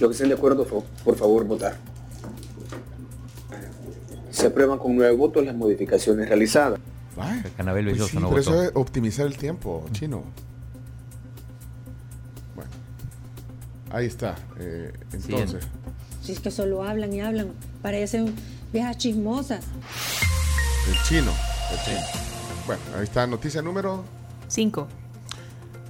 Los 0.00 0.08
que 0.08 0.12
estén 0.12 0.28
de 0.28 0.34
acuerdo, 0.34 0.66
por 1.04 1.16
favor, 1.16 1.44
votar. 1.44 1.76
Se 4.44 4.48
aprueban 4.48 4.78
con 4.78 4.94
nueve 4.94 5.16
votos 5.16 5.42
las 5.42 5.54
modificaciones 5.54 6.28
realizadas. 6.28 6.78
Canabel 7.56 7.96
pues 7.96 8.10
pero 8.12 8.38
eso 8.38 8.62
es 8.62 8.72
optimizar 8.74 9.24
el 9.24 9.38
tiempo, 9.38 9.86
chino. 9.92 10.22
Bueno, 12.54 12.70
ahí 13.90 14.04
está. 14.04 14.34
Eh, 14.58 14.92
entonces. 15.14 15.66
Si 16.22 16.32
es 16.32 16.40
que 16.40 16.50
solo 16.50 16.84
hablan 16.84 17.14
y 17.14 17.22
hablan, 17.22 17.52
parecen 17.80 18.34
viejas 18.70 18.98
chismosas. 18.98 19.64
El 20.90 21.02
chino, 21.08 21.32
el 21.72 21.78
chino. 21.86 22.00
Bueno, 22.66 22.82
ahí 22.98 23.04
está, 23.04 23.26
noticia 23.26 23.62
número 23.62 24.04
5. 24.48 24.86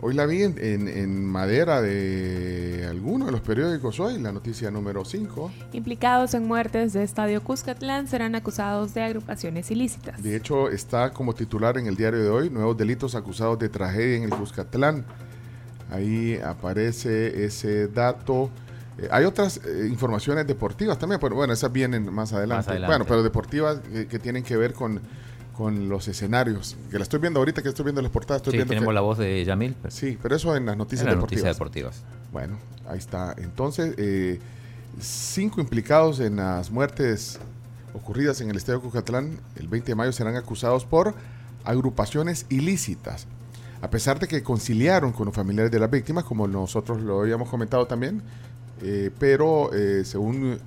Hoy 0.07 0.13
la 0.13 0.27
vi 0.27 0.43
en, 0.43 1.25
madera 1.25 1.81
de 1.81 2.87
alguno 2.91 3.25
de 3.25 3.33
los 3.33 3.41
periódicos 3.41 3.99
hoy, 4.01 4.19
la 4.19 4.33
noticia 4.33 4.71
número 4.71 5.03
5. 5.03 5.51
Implicados 5.73 6.35
en 6.35 6.47
muertes 6.47 6.93
de 6.93 7.03
Estadio 7.03 7.43
Cuscatlán 7.43 8.07
serán 8.07 8.35
acusados 8.35 8.93
de 8.93 9.03
agrupaciones 9.03 9.71
ilícitas. 9.71 10.23
De 10.23 10.37
hecho, 10.37 10.69
está 10.69 11.11
como 11.15 11.33
titular 11.33 11.79
en 11.79 11.87
el 11.87 11.97
diario 11.97 12.23
de 12.23 12.29
hoy, 12.29 12.51
nuevos 12.51 12.77
delitos 12.77 13.15
acusados 13.15 13.59
de 13.59 13.71
tragedia 13.71 14.19
en 14.19 14.25
el 14.25 14.31
Cuscatlán. 14.31 15.07
Ahí 15.91 16.39
aparece 16.45 17.43
ese 17.43 17.89
dato. 17.89 18.51
Eh, 18.99 19.09
hay 19.11 19.25
otras 19.25 19.59
eh, 19.65 19.89
informaciones 19.89 20.47
deportivas 20.47 20.99
también, 20.99 21.19
pero 21.19 21.35
bueno, 21.35 21.55
esas 21.55 21.73
vienen 21.73 22.13
más 22.13 22.35
adelante. 22.35 22.79
Bueno, 22.85 23.07
pero 23.07 23.23
deportivas 23.23 23.81
que 24.11 24.19
tienen 24.19 24.43
que 24.43 24.59
ver 24.59 24.75
con 24.75 25.01
con 25.57 25.89
los 25.89 26.09
escenarios. 26.09 26.77
Que 26.91 26.99
la 26.99 27.05
estoy 27.05 27.21
viendo 27.21 27.41
ahorita, 27.41 27.63
que 27.63 27.69
estoy 27.69 27.85
viendo 27.85 28.03
las 28.03 28.11
portadas. 28.11 28.41
Estoy 28.41 28.53
sí, 28.53 28.57
viendo 28.59 28.71
tenemos 28.73 28.95
la 28.95 29.01
voz 29.01 29.19
de 29.19 29.45
Yamil. 29.45 29.77
Sí, 29.89 30.19
pero 30.23 30.37
eso 30.37 30.57
en 30.57 30.67
las 30.67 30.77
noticias, 30.77 31.07
en 31.07 31.15
deportivas. 31.15 31.45
noticias 31.45 31.57
deportivas. 31.57 32.03
Bueno, 32.33 32.59
ahí 32.89 32.99
está. 32.99 33.35
Entonces, 33.39 33.95
eh, 33.97 34.41
cinco 35.01 35.61
implicados 35.61 36.21
en 36.21 36.37
las 36.37 36.71
muertes 36.71 37.39
ocurridas 37.95 38.41
en 38.41 38.51
el 38.51 38.57
Estadio 38.57 38.81
Cucatlán 38.81 39.39
el 39.57 39.69
20 39.69 39.93
de 39.93 39.95
mayo 39.95 40.13
serán 40.13 40.37
acusados 40.37 40.85
por 40.85 41.15
agrupaciones 41.65 42.47
ilícitas. 42.49 43.27
A 43.81 43.91
pesar 43.91 44.19
de 44.19 44.27
que 44.27 44.43
conciliaron 44.43 45.13
con 45.13 45.27
los 45.27 45.35
familiares 45.35 45.71
de 45.71 45.79
las 45.79 45.91
víctimas, 45.91 46.25
como 46.25 46.49
nosotros 46.49 47.01
lo 47.03 47.21
habíamos 47.21 47.49
comentado 47.49 47.87
también, 47.87 48.23
eh, 48.83 49.11
pero 49.19 49.73
eh, 49.75 50.05
según 50.05 50.59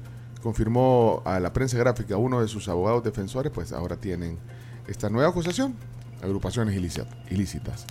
confirmó 0.42 1.22
a 1.26 1.40
la 1.40 1.52
prensa 1.52 1.78
gráfica 1.78 2.16
uno 2.16 2.42
de 2.42 2.48
sus 2.48 2.70
abogados 2.70 3.04
defensores, 3.04 3.52
pues 3.52 3.74
ahora 3.74 3.98
tienen 3.98 4.38
esta 4.88 5.10
nueva 5.10 5.30
acusación, 5.30 5.76
agrupaciones 6.22 6.76
ilícitas. 7.30 7.86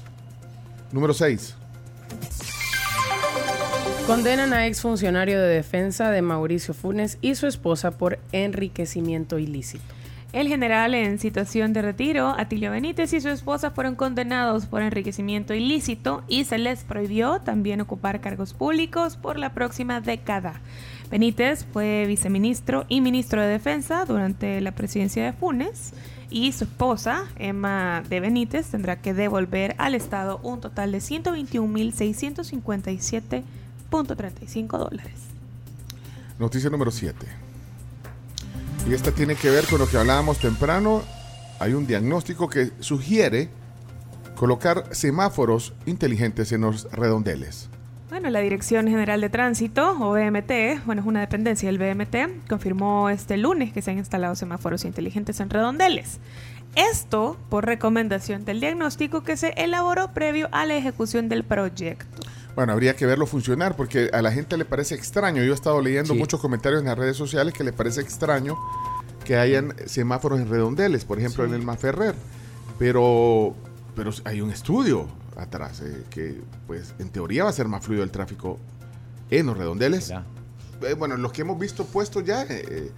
Número 0.92 1.14
6. 1.14 1.54
Condenan 4.06 4.52
a 4.52 4.66
exfuncionario 4.66 5.40
de 5.40 5.48
defensa 5.48 6.10
de 6.10 6.22
Mauricio 6.22 6.74
Funes 6.74 7.18
y 7.20 7.34
su 7.34 7.46
esposa 7.46 7.90
por 7.98 8.20
enriquecimiento 8.30 9.38
ilícito. 9.38 9.84
El 10.32 10.48
general 10.48 10.94
en 10.94 11.18
situación 11.18 11.72
de 11.72 11.82
retiro, 11.82 12.34
Atilio 12.36 12.70
Benítez 12.70 13.12
y 13.14 13.20
su 13.20 13.30
esposa 13.30 13.70
fueron 13.70 13.94
condenados 13.94 14.66
por 14.66 14.82
enriquecimiento 14.82 15.54
ilícito 15.54 16.24
y 16.28 16.44
se 16.44 16.58
les 16.58 16.84
prohibió 16.84 17.40
también 17.40 17.80
ocupar 17.80 18.20
cargos 18.20 18.52
públicos 18.52 19.16
por 19.16 19.38
la 19.38 19.54
próxima 19.54 20.00
década. 20.00 20.60
Benítez 21.10 21.64
fue 21.72 22.04
viceministro 22.06 22.84
y 22.88 23.00
ministro 23.00 23.40
de 23.40 23.48
Defensa 23.48 24.04
durante 24.04 24.60
la 24.60 24.72
presidencia 24.72 25.24
de 25.24 25.32
Funes 25.32 25.94
y 26.30 26.52
su 26.52 26.64
esposa, 26.64 27.24
Emma 27.36 28.02
de 28.08 28.20
Benítez, 28.20 28.66
tendrá 28.66 29.00
que 29.00 29.14
devolver 29.14 29.74
al 29.78 29.94
Estado 29.94 30.40
un 30.42 30.60
total 30.60 30.92
de 30.92 30.98
121.657 30.98 33.44
.35 33.90 34.78
dólares. 34.78 35.14
Noticia 36.38 36.70
número 36.70 36.90
7. 36.90 37.26
Y 38.88 38.94
esta 38.94 39.12
tiene 39.12 39.36
que 39.36 39.50
ver 39.50 39.66
con 39.66 39.78
lo 39.78 39.88
que 39.88 39.96
hablábamos 39.96 40.38
temprano. 40.38 41.02
Hay 41.58 41.72
un 41.72 41.86
diagnóstico 41.86 42.48
que 42.48 42.72
sugiere 42.80 43.48
colocar 44.36 44.94
semáforos 44.94 45.72
inteligentes 45.86 46.52
en 46.52 46.62
los 46.62 46.90
redondeles. 46.92 47.68
Bueno, 48.08 48.30
la 48.30 48.38
Dirección 48.38 48.86
General 48.86 49.20
de 49.20 49.28
Tránsito, 49.28 49.96
o 50.00 50.12
BMT, 50.12 50.84
bueno, 50.86 51.02
es 51.02 51.06
una 51.08 51.20
dependencia 51.20 51.72
del 51.72 51.78
BMT, 51.78 52.48
confirmó 52.48 53.10
este 53.10 53.36
lunes 53.36 53.72
que 53.72 53.82
se 53.82 53.90
han 53.90 53.98
instalado 53.98 54.36
semáforos 54.36 54.84
inteligentes 54.84 55.40
en 55.40 55.50
redondeles. 55.50 56.20
Esto 56.76 57.36
por 57.50 57.66
recomendación 57.66 58.44
del 58.44 58.60
diagnóstico 58.60 59.24
que 59.24 59.36
se 59.36 59.48
elaboró 59.56 60.12
previo 60.12 60.48
a 60.52 60.66
la 60.66 60.76
ejecución 60.76 61.28
del 61.28 61.42
proyecto. 61.42 62.22
Bueno, 62.54 62.72
habría 62.72 62.94
que 62.94 63.06
verlo 63.06 63.26
funcionar 63.26 63.74
porque 63.74 64.08
a 64.12 64.22
la 64.22 64.30
gente 64.30 64.56
le 64.56 64.64
parece 64.64 64.94
extraño. 64.94 65.42
Yo 65.42 65.50
he 65.50 65.54
estado 65.54 65.82
leyendo 65.82 66.14
muchos 66.14 66.38
comentarios 66.38 66.82
en 66.82 66.86
las 66.86 66.96
redes 66.96 67.16
sociales 67.16 67.54
que 67.54 67.64
le 67.64 67.72
parece 67.72 68.02
extraño 68.02 68.56
que 69.24 69.36
hayan 69.36 69.74
semáforos 69.86 70.38
en 70.38 70.48
redondeles, 70.48 71.04
por 71.04 71.18
ejemplo 71.18 71.44
en 71.44 71.54
el 71.54 71.62
Maferrer. 71.62 72.14
Pero, 72.78 73.56
pero 73.96 74.12
hay 74.24 74.40
un 74.40 74.52
estudio 74.52 75.08
atrás 75.36 75.82
eh, 75.82 76.04
que, 76.10 76.40
pues, 76.66 76.94
en 76.98 77.10
teoría 77.10 77.44
va 77.44 77.50
a 77.50 77.52
ser 77.52 77.68
más 77.68 77.84
fluido 77.84 78.02
el 78.02 78.10
tráfico 78.10 78.58
en 79.30 79.46
los 79.46 79.56
redondeles. 79.56 80.12
Eh, 80.82 80.94
bueno, 80.94 81.16
los 81.16 81.32
que 81.32 81.42
hemos 81.42 81.58
visto 81.58 81.84
puestos 81.84 82.24
ya, 82.24 82.44
eh, 82.48 82.90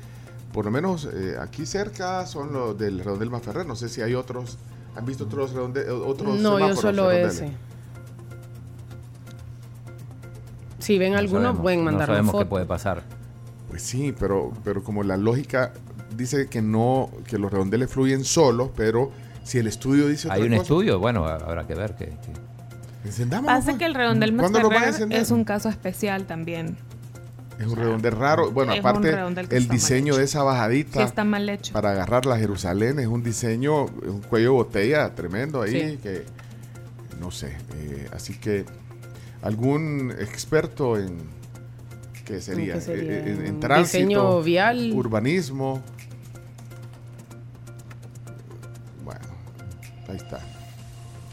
por 0.53 0.65
lo 0.65 0.71
menos 0.71 1.09
aquí 1.41 1.67
cerca, 1.67 2.27
son 2.27 2.53
los 2.53 2.79
del 2.79 3.01
redondel 3.01 3.31
Maferrer. 3.31 3.67
No 3.67 3.77
sé 3.77 3.89
si 3.89 4.01
hay 4.01 4.15
otros. 4.15 4.59
¿Han 4.97 5.05
visto 5.05 5.25
otros 5.25 5.53
redondeles? 5.53 5.91
Otros 5.91 6.41
no, 6.41 6.59
yo 6.59 6.75
solo 6.75 7.11
ese. 7.11 7.53
Si 10.79 10.99
ven 10.99 11.15
alguno, 11.15 11.61
pueden 11.61 11.85
mandar 11.85 12.09
no 12.09 12.15
sabemos 12.15 12.37
qué 12.39 12.47
puede 12.47 12.65
pasar. 12.65 13.03
Pues 13.69 13.83
sí, 13.83 14.15
pero, 14.19 14.53
pero 14.65 14.83
como 14.83 15.03
la 15.03 15.17
lógica 15.17 15.73
dice 16.17 16.49
que 16.49 16.63
no, 16.63 17.11
que 17.27 17.39
los 17.39 17.53
redondeles 17.53 17.91
fluyen 17.91 18.25
solos, 18.25 18.71
pero 18.75 19.11
si 19.49 19.57
el 19.57 19.67
estudio 19.67 20.09
dice 20.09 20.29
Hay 20.31 20.43
un 20.43 20.53
estudio, 20.53 20.99
bueno, 20.99 21.25
habrá 21.25 21.67
que 21.67 21.75
ver 21.75 21.95
que... 21.95 22.13
Pasa 23.47 23.65
pues. 23.65 23.79
que 23.79 23.87
el 23.87 23.95
redondel 23.95 24.39
es 25.11 25.31
un 25.31 25.45
caso 25.45 25.71
especial 25.71 26.27
también. 26.27 26.77
Es 27.59 27.67
un 27.67 27.77
redondel 27.77 28.13
raro. 28.13 28.51
Bueno, 28.51 28.75
aparte, 28.75 29.17
el 29.51 29.69
diseño 29.69 30.17
de 30.17 30.25
esa 30.25 30.43
bajadita. 30.43 31.03
está 31.03 31.25
mal 31.25 31.49
hecho. 31.49 31.73
Para 31.73 31.93
agarrar 31.93 32.27
la 32.27 32.37
Jerusalén 32.37 32.99
es 32.99 33.07
un 33.07 33.23
diseño, 33.23 33.87
un 33.87 34.21
cuello 34.21 34.51
de 34.51 34.55
botella 34.57 35.15
tremendo 35.15 35.63
ahí. 35.63 35.99
que 36.03 36.25
No 37.19 37.31
sé. 37.31 37.57
Eh, 37.75 38.09
así 38.13 38.35
que 38.35 38.67
algún 39.41 40.13
experto 40.21 40.99
en 40.99 41.17
qué 42.27 42.43
sería, 42.43 42.77
eh, 42.77 43.45
En, 43.47 43.61
tránsito, 43.61 44.43
vial, 44.43 44.93
urbanismo. 44.95 45.83
Ahí 50.09 50.17
está. 50.17 50.41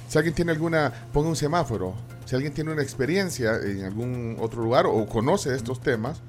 Si 0.07 0.17
alguien 0.17 0.35
tiene 0.35 0.51
alguna, 0.51 0.91
ponga 1.11 1.29
un 1.29 1.35
semáforo. 1.35 1.95
Si 2.25 2.35
alguien 2.35 2.53
tiene 2.53 2.71
una 2.71 2.81
experiencia 2.81 3.55
en 3.63 3.83
algún 3.83 4.37
otro 4.39 4.63
lugar 4.63 4.85
o 4.87 5.05
conoce 5.07 5.55
estos 5.55 5.81
temas, 5.81 6.21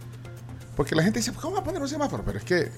porque 0.77 0.95
la 0.95 1.03
gente 1.03 1.21
dice, 1.21 1.33
¿cómo 1.33 1.55
va 1.55 1.61
a 1.61 1.65
poner 1.65 1.81
un 1.81 1.89
semáforo? 1.89 2.23
Pero 2.25 2.39
es 2.39 2.45
que, 2.45 2.71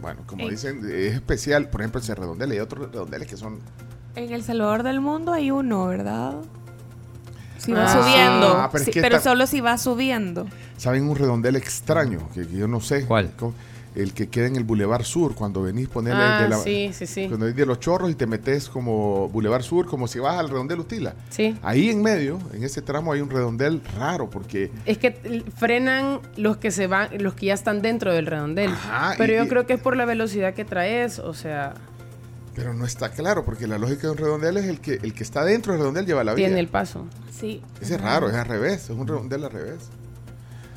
bueno, 0.00 0.22
como 0.26 0.48
dicen, 0.48 0.80
es 0.84 1.14
especial. 1.14 1.68
Por 1.68 1.80
ejemplo, 1.80 2.00
en 2.00 2.16
redondel 2.16 2.50
hay 2.50 2.58
otros 2.58 2.90
redondeles 2.90 3.28
que 3.28 3.36
son... 3.36 3.60
En 4.14 4.32
El 4.32 4.42
Salvador 4.42 4.82
del 4.82 5.00
Mundo 5.00 5.32
hay 5.32 5.50
uno, 5.50 5.86
¿verdad? 5.86 6.34
Si 7.58 7.72
va 7.72 7.84
ah, 7.84 8.02
subiendo. 8.02 8.92
pero, 9.00 9.20
solo 9.20 9.46
si 9.46 9.60
va 9.60 9.78
subiendo. 9.78 10.46
¿Saben 10.76 11.08
un 11.08 11.16
redondel 11.16 11.54
extraño? 11.54 12.28
Que, 12.34 12.44
yo 12.46 12.66
no 12.66 12.80
sé. 12.80 13.06
¿Cuál? 13.06 13.30
El 13.94 14.14
que 14.14 14.28
queda 14.28 14.46
en 14.46 14.56
el 14.56 14.64
Boulevard 14.64 15.04
Sur, 15.04 15.34
cuando 15.34 15.62
venís 15.62 15.88
ponerle 15.88 16.22
ah, 16.22 16.42
de 16.42 16.48
la, 16.48 16.56
sí, 16.58 16.90
sí, 16.92 17.06
sí. 17.06 17.26
Cuando 17.28 17.44
venís 17.44 17.56
de 17.56 17.66
los 17.66 17.78
chorros 17.78 18.10
y 18.10 18.14
te 18.14 18.26
metes 18.26 18.68
como 18.68 19.28
Boulevard 19.28 19.62
Sur, 19.62 19.86
como 19.86 20.08
si 20.08 20.18
vas 20.18 20.38
al 20.38 20.48
redondel 20.48 20.80
Utila. 20.80 21.14
Sí. 21.28 21.56
Ahí 21.62 21.90
en 21.90 22.00
medio, 22.00 22.38
en 22.54 22.62
ese 22.64 22.80
tramo, 22.80 23.12
hay 23.12 23.20
un 23.20 23.28
redondel 23.28 23.82
raro 23.98 24.30
porque. 24.30 24.70
Es 24.86 24.98
que 24.98 25.44
frenan 25.56 26.20
los 26.36 26.56
que 26.56 26.70
se 26.70 26.86
van, 26.86 27.10
los 27.22 27.34
que 27.34 27.46
ya 27.46 27.54
están 27.54 27.82
dentro 27.82 28.12
del 28.14 28.26
redondel. 28.26 28.70
pero 29.18 29.34
yo 29.34 29.48
creo 29.48 29.66
que 29.66 29.74
es 29.74 29.80
por 29.80 29.96
la 29.96 30.04
velocidad 30.04 30.54
que 30.54 30.64
traes, 30.64 31.18
o 31.18 31.34
sea. 31.34 31.74
Pero 32.54 32.74
no 32.74 32.84
está 32.84 33.10
claro, 33.10 33.44
porque 33.44 33.66
la 33.66 33.78
lógica 33.78 34.02
de 34.02 34.10
un 34.10 34.18
redondel 34.18 34.56
es 34.58 34.66
el 34.66 34.80
que 34.80 34.94
el 35.02 35.14
que 35.14 35.22
está 35.22 35.44
dentro 35.44 35.72
del 35.72 35.80
redondel 35.80 36.06
lleva 36.06 36.24
la 36.24 36.34
vía. 36.34 36.46
Tiene 36.46 36.60
el 36.60 36.68
paso. 36.68 37.06
Sí. 37.30 37.62
Ese 37.80 37.94
es 37.94 38.00
raro, 38.00 38.28
es 38.28 38.34
al 38.34 38.46
revés, 38.46 38.84
es 38.84 38.90
un 38.90 39.06
redondel 39.06 39.44
al 39.44 39.50
revés. 39.50 39.88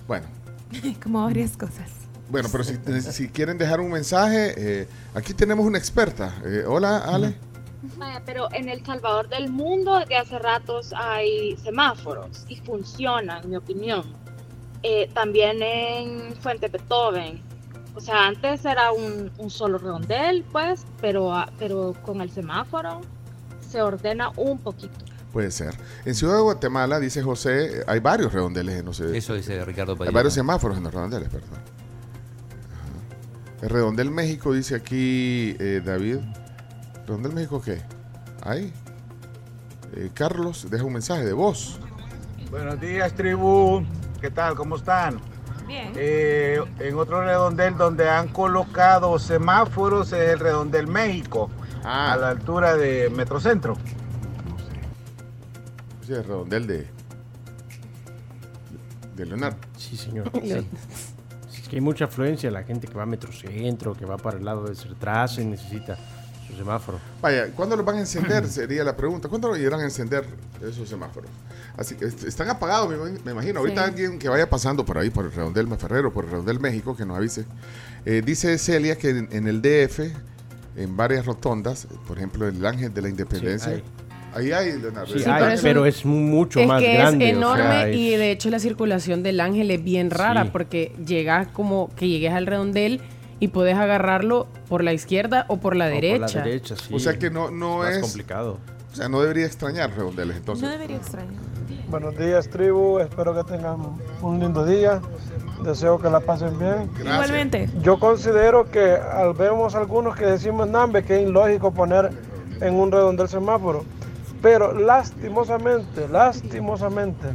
Bueno. 0.07 0.25
Como 1.03 1.23
varias 1.23 1.57
cosas. 1.57 2.04
Bueno, 2.29 2.49
pero 2.51 2.63
si, 2.63 3.29
quieren 3.29 3.57
dejar 3.57 3.79
un 3.79 3.91
mensaje, 3.91 4.53
eh, 4.57 4.87
aquí 5.13 5.33
tenemos 5.33 5.65
una 5.65 5.77
experta. 5.77 6.35
Eh, 6.45 6.63
hola, 6.67 6.97
Ale. 6.97 7.35
Pero 8.25 8.51
en 8.51 8.67
El 8.67 8.83
Salvador 8.83 9.29
del 9.29 9.49
mundo 9.49 10.03
de 10.05 10.15
hace 10.15 10.39
ratos 10.39 10.91
hay 10.95 11.55
semáforos 11.57 12.45
y 12.47 12.55
funcionan, 12.57 13.43
en 13.43 13.49
mi 13.51 13.55
opinión. 13.55 14.03
Eh, 14.81 15.09
también 15.13 15.61
en 15.61 16.35
Fuente 16.41 16.67
Beethoven 16.67 17.41
o 17.95 18.01
sea, 18.01 18.27
antes 18.27 18.65
era 18.65 18.91
un, 18.91 19.31
solo 19.49 19.77
redondel, 19.77 20.43
pues, 20.51 20.85
pero, 20.99 21.33
ah, 21.33 21.49
pero 21.57 21.95
con 22.03 22.19
el 22.19 22.29
semáforo 22.29 23.01
se 23.67 23.81
ordena 23.81 24.31
un 24.35 24.59
poquito. 24.59 24.93
Puede 25.31 25.49
ser. 25.49 25.73
En 26.03 26.13
Ciudad 26.13 26.35
de 26.35 26.41
Guatemala, 26.41 26.99
dice 26.99 27.23
José, 27.23 27.83
hay 27.87 27.99
varios 27.99 28.33
redondeles, 28.33 28.83
no 28.83 28.93
sé. 28.93 29.17
Eso 29.17 29.33
dice 29.33 29.63
Ricardo 29.63 29.95
Hay 30.01 30.11
varios 30.11 30.33
semáforos 30.33 30.77
en 30.77 30.83
los 30.83 30.93
redondeles, 30.93 31.29
perdón. 31.29 31.49
El 33.61 33.69
redondel 33.69 34.11
México, 34.11 34.53
dice 34.53 34.75
aquí 34.75 35.55
eh, 35.59 35.81
David. 35.83 36.19
¿Redondel 37.07 37.33
México 37.33 37.61
qué? 37.61 37.81
¿Hay? 38.43 38.73
Eh, 39.95 40.09
Carlos, 40.13 40.67
deja 40.69 40.83
un 40.83 40.93
mensaje 40.93 41.23
de 41.23 41.33
voz. 41.33 41.79
Buenos 42.51 42.79
días, 42.79 43.13
tribu. 43.13 43.83
¿Qué 44.19 44.29
tal? 44.29 44.55
¿Cómo 44.55 44.75
están? 44.75 45.19
Eh, 45.69 46.61
en 46.79 46.95
otro 46.95 47.23
redondel 47.23 47.75
donde 47.75 48.09
han 48.09 48.27
colocado 48.27 49.17
semáforos 49.17 50.13
es 50.13 50.29
el 50.31 50.39
redondel 50.39 50.87
México, 50.87 51.49
ah. 51.83 52.13
a 52.13 52.17
la 52.17 52.29
altura 52.29 52.75
de 52.75 53.09
Metrocentro. 53.09 53.75
Sí, 56.05 56.13
el 56.13 56.23
redondel 56.23 56.67
de, 56.67 56.87
de 59.15 59.25
Leonardo. 59.25 59.57
Sí, 59.77 59.97
señor. 59.97 60.29
Es 61.65 61.69
que 61.69 61.77
hay 61.77 61.81
mucha 61.81 62.05
afluencia, 62.05 62.51
la 62.51 62.61
gente 62.61 62.87
que 62.87 62.93
va 62.93 63.01
a 63.01 63.05
Metrocentro, 63.07 63.95
que 63.95 64.05
va 64.05 64.17
para 64.17 64.37
el 64.37 64.45
lado 64.45 64.65
de 64.65 64.75
Sertrace, 64.75 65.43
necesita 65.43 65.97
su 66.47 66.55
semáforo. 66.55 66.99
Vaya, 67.23 67.47
¿cuándo 67.55 67.75
los 67.75 67.83
van 67.83 67.95
a 67.95 67.99
encender? 68.01 68.47
Sería 68.49 68.83
la 68.83 68.95
pregunta. 68.95 69.27
¿Cuándo 69.29 69.47
lo 69.47 69.57
irán 69.57 69.79
a 69.79 69.83
encender 69.83 70.25
esos 70.61 70.87
semáforos? 70.87 71.27
Así 71.75 71.95
que 71.95 72.05
están 72.05 72.51
apagados, 72.51 72.93
me, 73.25 73.31
imagino. 73.31 73.61
Ahorita 73.61 73.83
alguien 73.83 74.19
que 74.19 74.29
vaya 74.29 74.47
pasando 74.47 74.85
por 74.85 74.99
ahí, 74.99 75.09
por 75.09 75.25
el 75.25 75.31
Redondel 75.31 75.67
Ferrero, 75.75 76.13
por 76.13 76.25
el 76.25 76.29
Redondel 76.29 76.59
México, 76.59 76.95
que 76.95 77.03
nos 77.03 77.17
avise. 77.17 77.45
Eh, 78.05 78.21
dice 78.23 78.55
Celia 78.59 78.95
que 78.95 79.09
en, 79.09 79.47
el 79.47 79.63
DF 79.63 80.01
en 80.75 80.95
varias 80.95 81.25
rotondas, 81.25 81.87
por 82.07 82.17
ejemplo, 82.17 82.47
el 82.47 82.63
Ángel 82.63 82.93
de 82.93 83.01
la 83.01 83.09
Independencia. 83.09 83.81
Ahí 84.35 84.51
hay, 84.51 84.73
Sí, 84.73 85.23
pero, 85.61 85.85
es 85.85 86.03
mucho 86.03 86.61
más 86.65 86.81
grande. 86.81 87.29
Es 87.29 87.37
enorme 87.37 87.93
y 87.93 88.15
de 88.17 88.31
hecho 88.31 88.49
la 88.49 88.59
circulación 88.59 89.23
del 89.23 89.39
ángel 89.39 89.71
es 89.71 89.81
bien 89.81 90.11
rara 90.11 90.51
porque 90.51 90.91
llegas 91.05 91.47
como 91.47 91.89
que 91.95 92.09
llegues 92.09 92.33
al 92.33 92.45
redondel 92.45 93.01
y 93.39 93.47
puedes 93.47 93.77
agarrarlo 93.77 94.47
por 94.67 94.83
la 94.83 94.91
izquierda 94.91 95.45
o 95.47 95.57
por 95.57 95.75
la 95.77 95.87
derecha. 95.87 96.25
Por 96.25 96.35
la 96.35 96.43
derecha 96.43 96.75
sí. 96.75 96.93
O 96.93 96.99
sea 96.99 97.17
que 97.17 97.29
no, 97.29 97.49
no 97.49 97.87
es, 97.87 97.99
complicado. 97.99 98.59
O 98.91 98.95
sea, 98.95 99.07
no 99.07 99.21
debería 99.21 99.45
extrañar 99.45 99.91
redondeles 99.95 100.35
entonces. 100.37 100.63
No 100.63 100.69
debería 100.69 100.97
extrañar. 100.97 101.33
Buenos 101.89 102.17
días, 102.17 102.49
tribu. 102.49 102.99
Espero 102.99 103.33
que 103.35 103.43
tengan 103.53 103.77
un 104.21 104.39
lindo 104.39 104.65
día. 104.65 105.01
Deseo 105.63 105.97
que 105.97 106.09
la 106.09 106.19
pasen 106.19 106.59
bien. 106.59 106.89
Igualmente. 106.99 107.69
Yo 107.81 107.99
considero 107.99 108.69
que 108.69 108.95
al 108.95 109.33
vemos 109.33 109.75
algunos 109.75 110.15
que 110.15 110.25
decimos 110.25 110.67
Nambe 110.67 111.03
que 111.03 111.21
es 111.21 111.27
ilógico 111.27 111.73
poner 111.73 112.09
en 112.59 112.73
un 112.73 112.91
redondel 112.91 113.29
semáforo. 113.29 113.85
Pero 114.41 114.73
lastimosamente, 114.73 116.07
lastimosamente, 116.07 117.27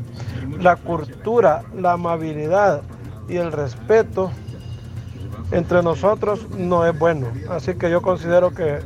la 0.58 0.76
cultura, 0.76 1.64
la 1.76 1.92
amabilidad 1.92 2.82
y 3.28 3.36
el 3.36 3.52
respeto 3.52 4.30
entre 5.50 5.82
nosotros 5.82 6.48
no 6.50 6.86
es 6.86 6.96
bueno. 6.98 7.28
Así 7.48 7.74
que 7.74 7.90
yo 7.90 8.02
considero 8.02 8.52
que, 8.52 8.80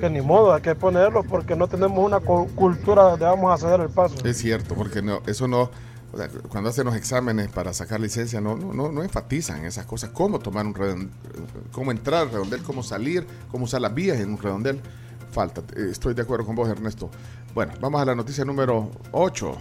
que 0.00 0.10
ni 0.10 0.20
modo, 0.20 0.52
hay 0.52 0.62
que 0.62 0.74
ponerlo 0.74 1.22
porque 1.22 1.54
no 1.54 1.68
tenemos 1.68 1.98
una 1.98 2.20
cultura 2.20 3.02
donde 3.02 3.24
vamos 3.24 3.52
a 3.52 3.64
ceder 3.64 3.80
el 3.80 3.90
paso. 3.90 4.16
Es 4.24 4.38
cierto, 4.38 4.74
porque 4.74 5.02
no, 5.02 5.20
eso 5.26 5.46
no 5.46 5.70
cuando 6.48 6.70
hacen 6.70 6.86
los 6.86 6.96
exámenes 6.96 7.48
para 7.48 7.72
sacar 7.74 8.00
licencia 8.00 8.40
no, 8.40 8.56
no, 8.56 8.90
no, 8.90 9.02
enfatizan 9.02 9.64
esas 9.64 9.84
cosas, 9.84 10.10
cómo 10.10 10.38
tomar 10.38 10.66
un 10.66 10.74
redondel, 10.74 11.10
cómo 11.70 11.90
entrar 11.90 12.22
al 12.22 12.30
redondel, 12.30 12.62
cómo 12.62 12.82
salir, 12.82 13.26
cómo 13.50 13.64
usar 13.64 13.82
las 13.82 13.94
vías 13.94 14.18
en 14.18 14.30
un 14.30 14.38
redondel. 14.38 14.80
Falta, 15.30 15.62
eh, 15.76 15.88
estoy 15.90 16.14
de 16.14 16.22
acuerdo 16.22 16.46
con 16.46 16.54
vos 16.56 16.68
Ernesto. 16.68 17.10
Bueno, 17.54 17.72
vamos 17.80 18.00
a 18.00 18.04
la 18.04 18.14
noticia 18.14 18.44
número 18.44 18.90
8. 19.12 19.58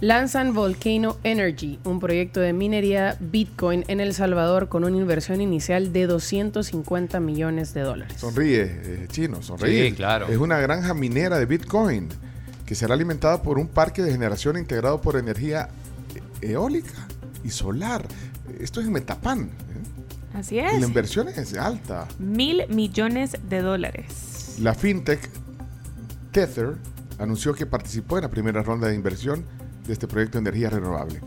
Lanzan 0.00 0.54
Volcano 0.54 1.16
Energy, 1.24 1.80
un 1.82 1.98
proyecto 1.98 2.38
de 2.38 2.52
minería 2.52 3.16
Bitcoin 3.18 3.84
en 3.88 3.98
El 3.98 4.14
Salvador 4.14 4.68
con 4.68 4.84
una 4.84 4.96
inversión 4.96 5.40
inicial 5.40 5.92
de 5.92 6.06
250 6.06 7.18
millones 7.18 7.74
de 7.74 7.80
dólares. 7.80 8.20
Sonríe, 8.20 8.62
eh, 8.62 9.06
chino, 9.10 9.42
sonríe. 9.42 9.88
Sí, 9.88 9.96
claro. 9.96 10.28
Es 10.28 10.36
una 10.36 10.60
granja 10.60 10.94
minera 10.94 11.36
de 11.38 11.46
Bitcoin 11.46 12.08
que 12.64 12.76
será 12.76 12.94
alimentada 12.94 13.42
por 13.42 13.58
un 13.58 13.66
parque 13.66 14.02
de 14.02 14.12
generación 14.12 14.56
integrado 14.56 15.00
por 15.00 15.16
energía 15.16 15.68
eólica 16.42 17.08
y 17.42 17.50
solar. 17.50 18.06
Esto 18.60 18.80
es 18.80 18.86
en 18.86 18.92
Metapán. 18.92 19.50
Así 20.34 20.58
es. 20.58 20.74
Y 20.74 20.80
la 20.80 20.86
inversión 20.86 21.28
es 21.28 21.54
alta. 21.54 22.06
Mil 22.18 22.64
millones 22.68 23.36
de 23.48 23.62
dólares. 23.62 24.56
La 24.60 24.74
fintech 24.74 25.28
Tether 26.32 26.76
anunció 27.18 27.54
que 27.54 27.66
participó 27.66 28.18
en 28.18 28.24
la 28.24 28.30
primera 28.30 28.62
ronda 28.62 28.88
de 28.88 28.94
inversión 28.94 29.44
de 29.86 29.92
este 29.92 30.06
proyecto 30.06 30.38
de 30.38 30.40
energía 30.40 30.70
renovable. 30.70 31.20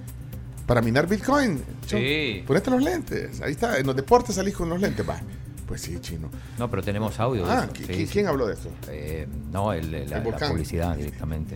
Para 0.65 0.81
minar 0.81 1.07
Bitcoin. 1.07 1.61
Sí. 1.85 2.43
Ponete 2.45 2.71
los 2.71 2.81
lentes. 2.81 3.41
Ahí 3.41 3.51
está. 3.51 3.77
En 3.77 3.87
los 3.87 3.95
deportes 3.95 4.35
salís 4.35 4.55
con 4.55 4.69
los 4.69 4.79
lentes. 4.79 5.07
Va. 5.07 5.19
Pues 5.67 5.81
sí, 5.81 5.97
chino. 5.99 6.29
No, 6.59 6.69
pero 6.69 6.83
tenemos 6.83 7.19
audio. 7.19 7.45
Ah, 7.49 7.67
¿quién, 7.73 8.27
habló 8.27 8.47
de 8.47 8.53
esto? 8.53 8.69
Eh, 8.89 9.27
no, 9.51 9.73
el, 9.73 10.09
la, 10.09 10.19
la, 10.19 10.49
publicidad 10.49 10.95
directamente. 10.95 11.55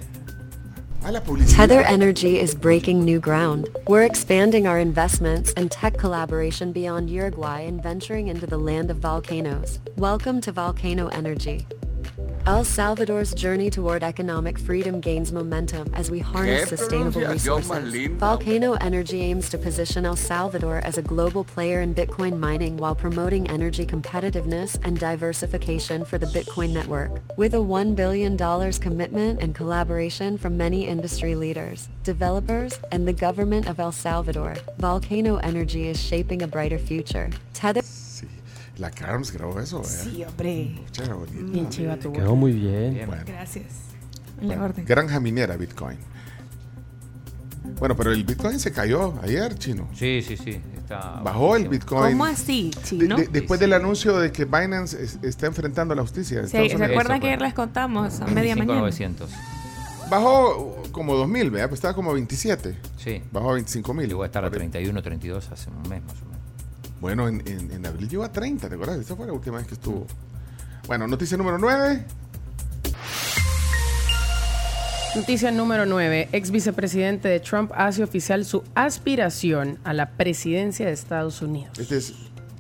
Tether 1.06 1.82
Energy 1.82 2.40
is 2.40 2.56
breaking 2.56 3.06
new 3.06 3.20
ground. 3.20 3.70
We're 3.88 4.02
expanding 4.02 4.66
our 4.66 4.80
investments 4.80 5.54
and 5.54 5.70
tech 5.70 6.00
collaboration 6.00 6.72
beyond 6.72 7.12
Uruguay 7.12 7.62
and 7.62 7.82
venturing 7.84 8.28
into 8.28 8.48
the 8.48 8.58
land 8.58 8.90
of 8.90 8.98
volcanoes. 8.98 9.80
Welcome 9.98 10.42
to 10.42 10.52
Volcano 10.52 11.06
Energy. 11.10 11.68
El 12.48 12.64
Salvador's 12.64 13.34
journey 13.34 13.72
toward 13.72 14.04
economic 14.04 14.60
freedom 14.60 15.00
gains 15.00 15.32
momentum 15.32 15.92
as 15.96 16.12
we 16.12 16.20
harness 16.20 16.70
sustainable 16.70 17.22
resources. 17.22 18.08
Volcano 18.20 18.74
Energy 18.74 19.22
aims 19.22 19.50
to 19.50 19.58
position 19.58 20.06
El 20.06 20.16
Salvador 20.16 20.78
as 20.84 21.00
a 21.00 21.02
global 21.02 21.44
player 21.44 21.82
in 21.82 21.96
Bitcoin 21.96 22.38
mining 22.38 22.78
while 22.78 22.94
promoting 22.94 23.50
energy 23.50 23.84
competitiveness 23.84 24.80
and 24.84 25.00
diversification 25.00 26.06
for 26.06 26.20
the 26.20 26.28
Bitcoin 26.28 26.70
network. 26.70 27.20
With 27.36 27.56
a 27.56 27.58
$1 27.58 27.96
billion 27.96 28.38
commitment 28.74 29.42
and 29.42 29.56
collaboration 29.56 30.38
from 30.38 30.56
many 30.56 30.88
industry 30.88 31.34
leaders, 31.34 31.90
developers, 32.04 32.80
and 32.92 33.08
the 33.08 33.14
government 33.14 33.68
of 33.68 33.80
El 33.80 33.92
Salvador, 33.92 34.54
Volcano 34.78 35.38
Energy 35.38 35.88
is 35.88 36.00
shaping 36.00 36.44
a 36.44 36.48
brighter 36.48 36.78
future. 36.78 37.32
Tether 37.54 37.82
La 38.78 38.92
Carms 38.92 39.32
grabó 39.32 39.60
eso, 39.60 39.82
¿eh? 39.82 39.86
Sí, 39.86 40.24
hombre. 40.24 40.76
Bien 41.32 41.70
chiva 41.70 41.98
tu 41.98 42.12
Quedó 42.12 42.36
muy 42.36 42.52
bien. 42.52 43.08
Gracias. 43.26 43.66
granja 44.86 45.20
minera 45.20 45.56
Bitcoin. 45.56 45.98
Bueno, 47.80 47.96
pero 47.96 48.12
el 48.12 48.24
Bitcoin 48.24 48.60
se 48.60 48.72
cayó 48.72 49.20
ayer, 49.22 49.56
chino. 49.58 49.90
Sí, 49.94 50.22
sí, 50.22 50.38
sí. 50.38 50.62
Bajó 51.24 51.56
el 51.56 51.68
Bitcoin. 51.68 52.12
¿Cómo 52.12 52.26
así, 52.26 52.72
chino? 52.84 53.18
después 53.32 53.60
del 53.60 53.74
anuncio 53.74 54.18
de 54.20 54.32
que 54.32 54.46
Binance 54.46 55.20
está 55.24 55.48
enfrentando 55.48 55.94
a 55.94 55.96
la 55.98 56.04
justicia. 56.04 56.48
Sí, 56.48 56.70
¿se 56.70 56.84
acuerdan 56.84 57.20
que 57.20 57.28
ayer 57.28 57.42
les 57.42 57.54
contamos 57.54 58.22
a 58.22 58.28
media 58.28 58.56
mañana? 58.56 58.80
900. 58.82 59.30
Bajó 60.10 60.84
como 60.92 61.16
2.000, 61.16 61.52
¿verdad? 61.52 61.70
Pues 61.70 61.80
estaba 61.80 61.96
como 61.96 62.14
27. 62.14 62.78
Sí. 62.98 63.24
Bajó 63.32 63.52
a 63.52 63.60
25.000. 63.60 64.08
Llegó 64.08 64.24
a 64.24 64.28
estar 64.28 64.46
a 64.46 64.52
31, 64.52 65.02
32 65.02 65.52
hace 65.52 65.70
un 65.70 65.90
mes 65.90 66.04
más 66.04 66.22
o 66.22 66.26
menos. 66.26 66.35
Bueno, 67.06 67.28
en, 67.28 67.44
en, 67.46 67.86
abril 67.86 68.10
llegó 68.10 68.24
a 68.24 68.32
30, 68.32 68.68
¿te 68.68 68.74
acuerdas? 68.74 69.00
Esta 69.00 69.16
fue 69.16 69.28
la 69.28 69.34
última 69.34 69.58
vez 69.58 69.68
que 69.68 69.76
estuvo. 69.76 70.08
Bueno, 70.88 71.06
noticia 71.06 71.38
número 71.38 71.60
9. 71.60 72.04
Noticia 75.16 75.52
número 75.52 75.86
9. 75.86 76.30
Ex 76.32 76.50
vicepresidente 76.50 77.28
de 77.28 77.40
Trump 77.40 77.72
hace 77.76 78.04
oficial 78.04 78.44
su 78.44 78.64
aspiración 78.74 79.78
a 79.84 79.94
la 79.94 80.14
presidencia 80.18 80.88
de 80.88 80.94
Estados 80.94 81.44
Unidos. 81.44 81.78
Este 81.78 81.98
es 81.98 82.16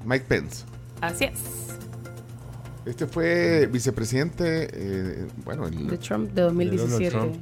Mike 0.05 0.25
Pence. 0.27 0.63
Así 1.01 1.23
es. 1.23 1.39
Este 2.85 3.07
fue 3.07 3.65
vicepresidente, 3.65 4.69
eh, 4.71 5.27
bueno, 5.43 5.67
de 5.71 5.97
Trump 5.97 6.31
de 6.33 6.43
2017. 6.43 7.39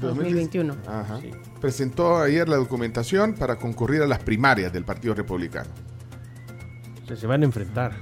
2021. 0.00 0.74
Ajá. 0.86 1.20
Presentó 1.60 2.16
ayer 2.16 2.48
la 2.48 2.56
documentación 2.56 3.34
para 3.34 3.56
concurrir 3.56 4.00
a 4.00 4.06
las 4.06 4.20
primarias 4.20 4.72
del 4.72 4.86
Partido 4.86 5.12
Republicano 5.12 5.68
se 7.16 7.26
van 7.26 7.42
a 7.42 7.44
enfrentar. 7.44 7.92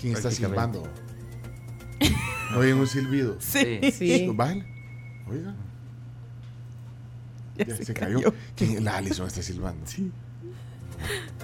¿Quién 0.00 0.14
está 0.14 0.30
silbando? 0.30 0.88
¿Oyen 2.56 2.78
un 2.78 2.86
silbido? 2.86 3.36
Sí. 3.40 3.90
sí. 3.92 4.30
Bájale. 4.32 4.64
Oiga. 5.28 5.54
Ya, 7.56 7.76
se, 7.76 7.92
cayó. 7.92 8.32
¿Quién? 8.54 8.84
La 8.84 8.96
Alison 8.98 9.26
está 9.26 9.42
silbando. 9.42 9.84
Sí. 9.86 10.12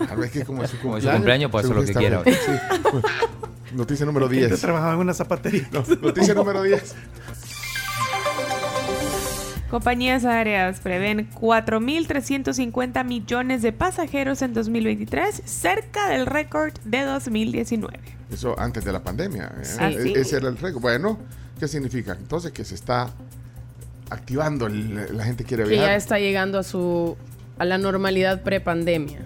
A 0.08 0.14
ver, 0.14 0.30
que 0.30 0.44
como 0.44 0.62
es 0.62 0.70
su 0.70 0.78
cumpleaños. 0.78 1.02
Como 1.02 1.12
su 1.12 1.16
cumpleaños 1.16 1.50
puede 1.50 1.64
hacer 1.64 1.76
lo 1.76 1.84
que 1.84 1.94
quiera. 1.94 2.22
Sí. 2.24 3.74
Noticia 3.74 4.06
número 4.06 4.28
10. 4.28 4.50
Yo 4.50 4.58
trabajaba 4.58 4.94
en 4.94 5.00
una 5.00 5.14
zapatería. 5.14 5.68
noticia 6.00 6.34
número 6.34 6.62
10. 6.62 6.94
Compañías 9.74 10.24
aéreas 10.24 10.78
prevén 10.78 11.28
4.350 11.32 13.04
millones 13.04 13.60
de 13.60 13.72
pasajeros 13.72 14.40
en 14.40 14.54
2023, 14.54 15.42
cerca 15.44 16.10
del 16.10 16.26
récord 16.26 16.72
de 16.84 17.02
2019. 17.02 17.98
Eso 18.30 18.54
antes 18.56 18.84
de 18.84 18.92
la 18.92 19.02
pandemia. 19.02 19.52
¿eh? 19.80 20.12
E-, 20.14 20.20
ese 20.20 20.36
era 20.36 20.46
el 20.48 20.58
récord. 20.58 20.80
Bueno, 20.80 21.18
¿qué 21.58 21.66
significa? 21.66 22.12
Entonces 22.12 22.52
que 22.52 22.64
se 22.64 22.76
está 22.76 23.10
activando, 24.10 24.68
la 24.68 25.24
gente 25.24 25.42
quiere 25.42 25.64
viajar. 25.64 25.86
Que 25.86 25.90
ya 25.90 25.96
está 25.96 26.20
llegando 26.20 26.60
a 26.60 26.62
su 26.62 27.16
a 27.58 27.64
la 27.64 27.76
normalidad 27.76 28.44
pre-pandemia. 28.44 29.22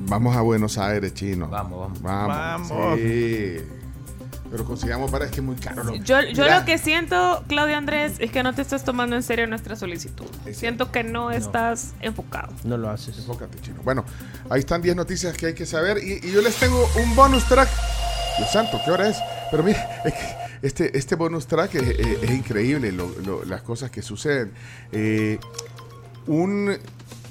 Vamos 0.00 0.36
a 0.36 0.42
Buenos 0.42 0.76
Aires, 0.76 1.14
chino. 1.14 1.48
Vamos, 1.48 2.02
vamos. 2.02 2.68
Vamos. 2.68 2.98
Sí. 2.98 3.79
Pero 4.50 4.64
consigamos 4.64 5.10
para 5.10 5.26
es 5.26 5.30
que 5.30 5.38
es 5.38 5.42
muy 5.44 5.56
caro. 5.56 5.94
yo 5.96 6.20
yo 6.22 6.48
lo 6.48 6.64
que 6.64 6.78
siento, 6.78 7.44
Claudio 7.46 7.76
Andrés, 7.76 8.14
es 8.18 8.30
que 8.32 8.42
no 8.42 8.54
te 8.54 8.62
estás 8.62 8.84
tomando 8.84 9.14
en 9.16 9.22
serio 9.22 9.46
nuestra 9.46 9.76
solicitud. 9.76 10.26
siento 10.52 10.90
que 10.90 11.04
no, 11.04 11.30
estás 11.30 11.92
enfocado. 12.00 12.52
No 12.64 12.76
lo 12.76 12.90
haces. 12.90 13.16
Enfócate, 13.18 13.60
chino. 13.60 13.80
Bueno, 13.84 14.04
ahí 14.48 14.60
están 14.60 14.82
10 14.82 14.96
noticias 14.96 15.36
que 15.36 15.46
hay 15.46 15.54
que 15.54 15.66
saber. 15.66 15.98
Y, 15.98 16.20
yo 16.32 16.40
les 16.42 16.56
tengo 16.56 16.88
un 17.02 17.14
bonus 17.14 17.44
track. 17.46 17.68
Dios 18.38 18.50
santo, 18.50 18.80
¿qué 18.84 18.90
hora 18.90 19.08
es? 19.08 19.18
Pero 19.50 19.62
mire, 19.62 19.78
este, 20.62 20.96
este 20.96 21.14
bonus 21.14 21.46
track 21.46 21.74
es, 21.76 22.30
increíble, 22.30 22.92
las 23.46 23.62
cosas 23.62 23.90
que 23.90 24.02
suceden. 24.02 24.52
Eh, 24.92 25.38
un 26.26 26.76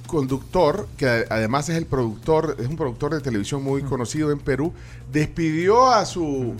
conductor, 0.07 0.87
que 0.97 1.25
además 1.29 1.69
es 1.69 1.77
el 1.77 1.85
productor, 1.85 2.57
es 2.59 2.67
un 2.67 2.75
productor 2.75 3.13
de 3.13 3.21
televisión 3.21 3.63
muy 3.63 3.83
conocido 3.83 4.31
en 4.31 4.39
Perú, 4.39 4.73
despidió 5.11 5.89
a 5.89 6.05
su 6.05 6.55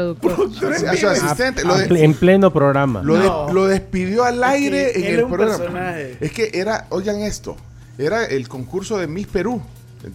a 0.00 0.96
su 0.96 1.08
asistente. 1.08 1.62
en 1.90 2.14
pleno 2.14 2.52
programa. 2.52 3.02
Lo, 3.02 3.66
despidió 3.66 4.24
al 4.24 4.42
aire 4.44 4.98
en 4.98 5.18
el 5.18 5.26
programa. 5.26 5.98
Es 5.98 6.32
que 6.32 6.50
era, 6.54 6.86
oigan 6.90 7.20
esto, 7.20 7.56
era 7.98 8.24
el 8.24 8.48
concurso 8.48 8.98
de 8.98 9.06
Miss 9.06 9.26
Perú. 9.26 9.60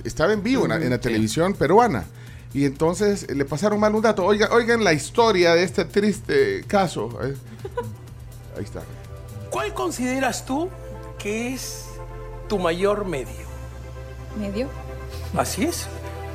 Estaba 0.04 0.34
en 0.34 0.44
vivo 0.44 0.66
en, 0.66 0.90
la, 0.90 0.98
televisión 1.00 1.54
peruana. 1.54 2.06
Y 2.54 2.66
entonces 2.66 3.34
le 3.34 3.46
pasaron 3.46 3.80
mal 3.80 3.96
un 3.96 4.02
dato. 4.02 4.26
Oigan, 4.26 4.52
oigan 4.52 4.84
la 4.84 4.94
historia 4.94 5.56
de 5.56 5.64
este 5.64 5.86
triste 5.86 6.64
caso. 6.68 7.18
Ahí 8.58 8.64
está. 8.64 8.82
¿Cuál 9.50 9.74
consideras 9.74 10.46
tú 10.46 10.70
que 11.18 11.54
es 11.54 11.86
tu 12.48 12.60
mayor 12.60 13.06
medio? 13.06 13.52
¿Medio? 14.40 14.68
Así 15.38 15.64
es. 15.64 15.88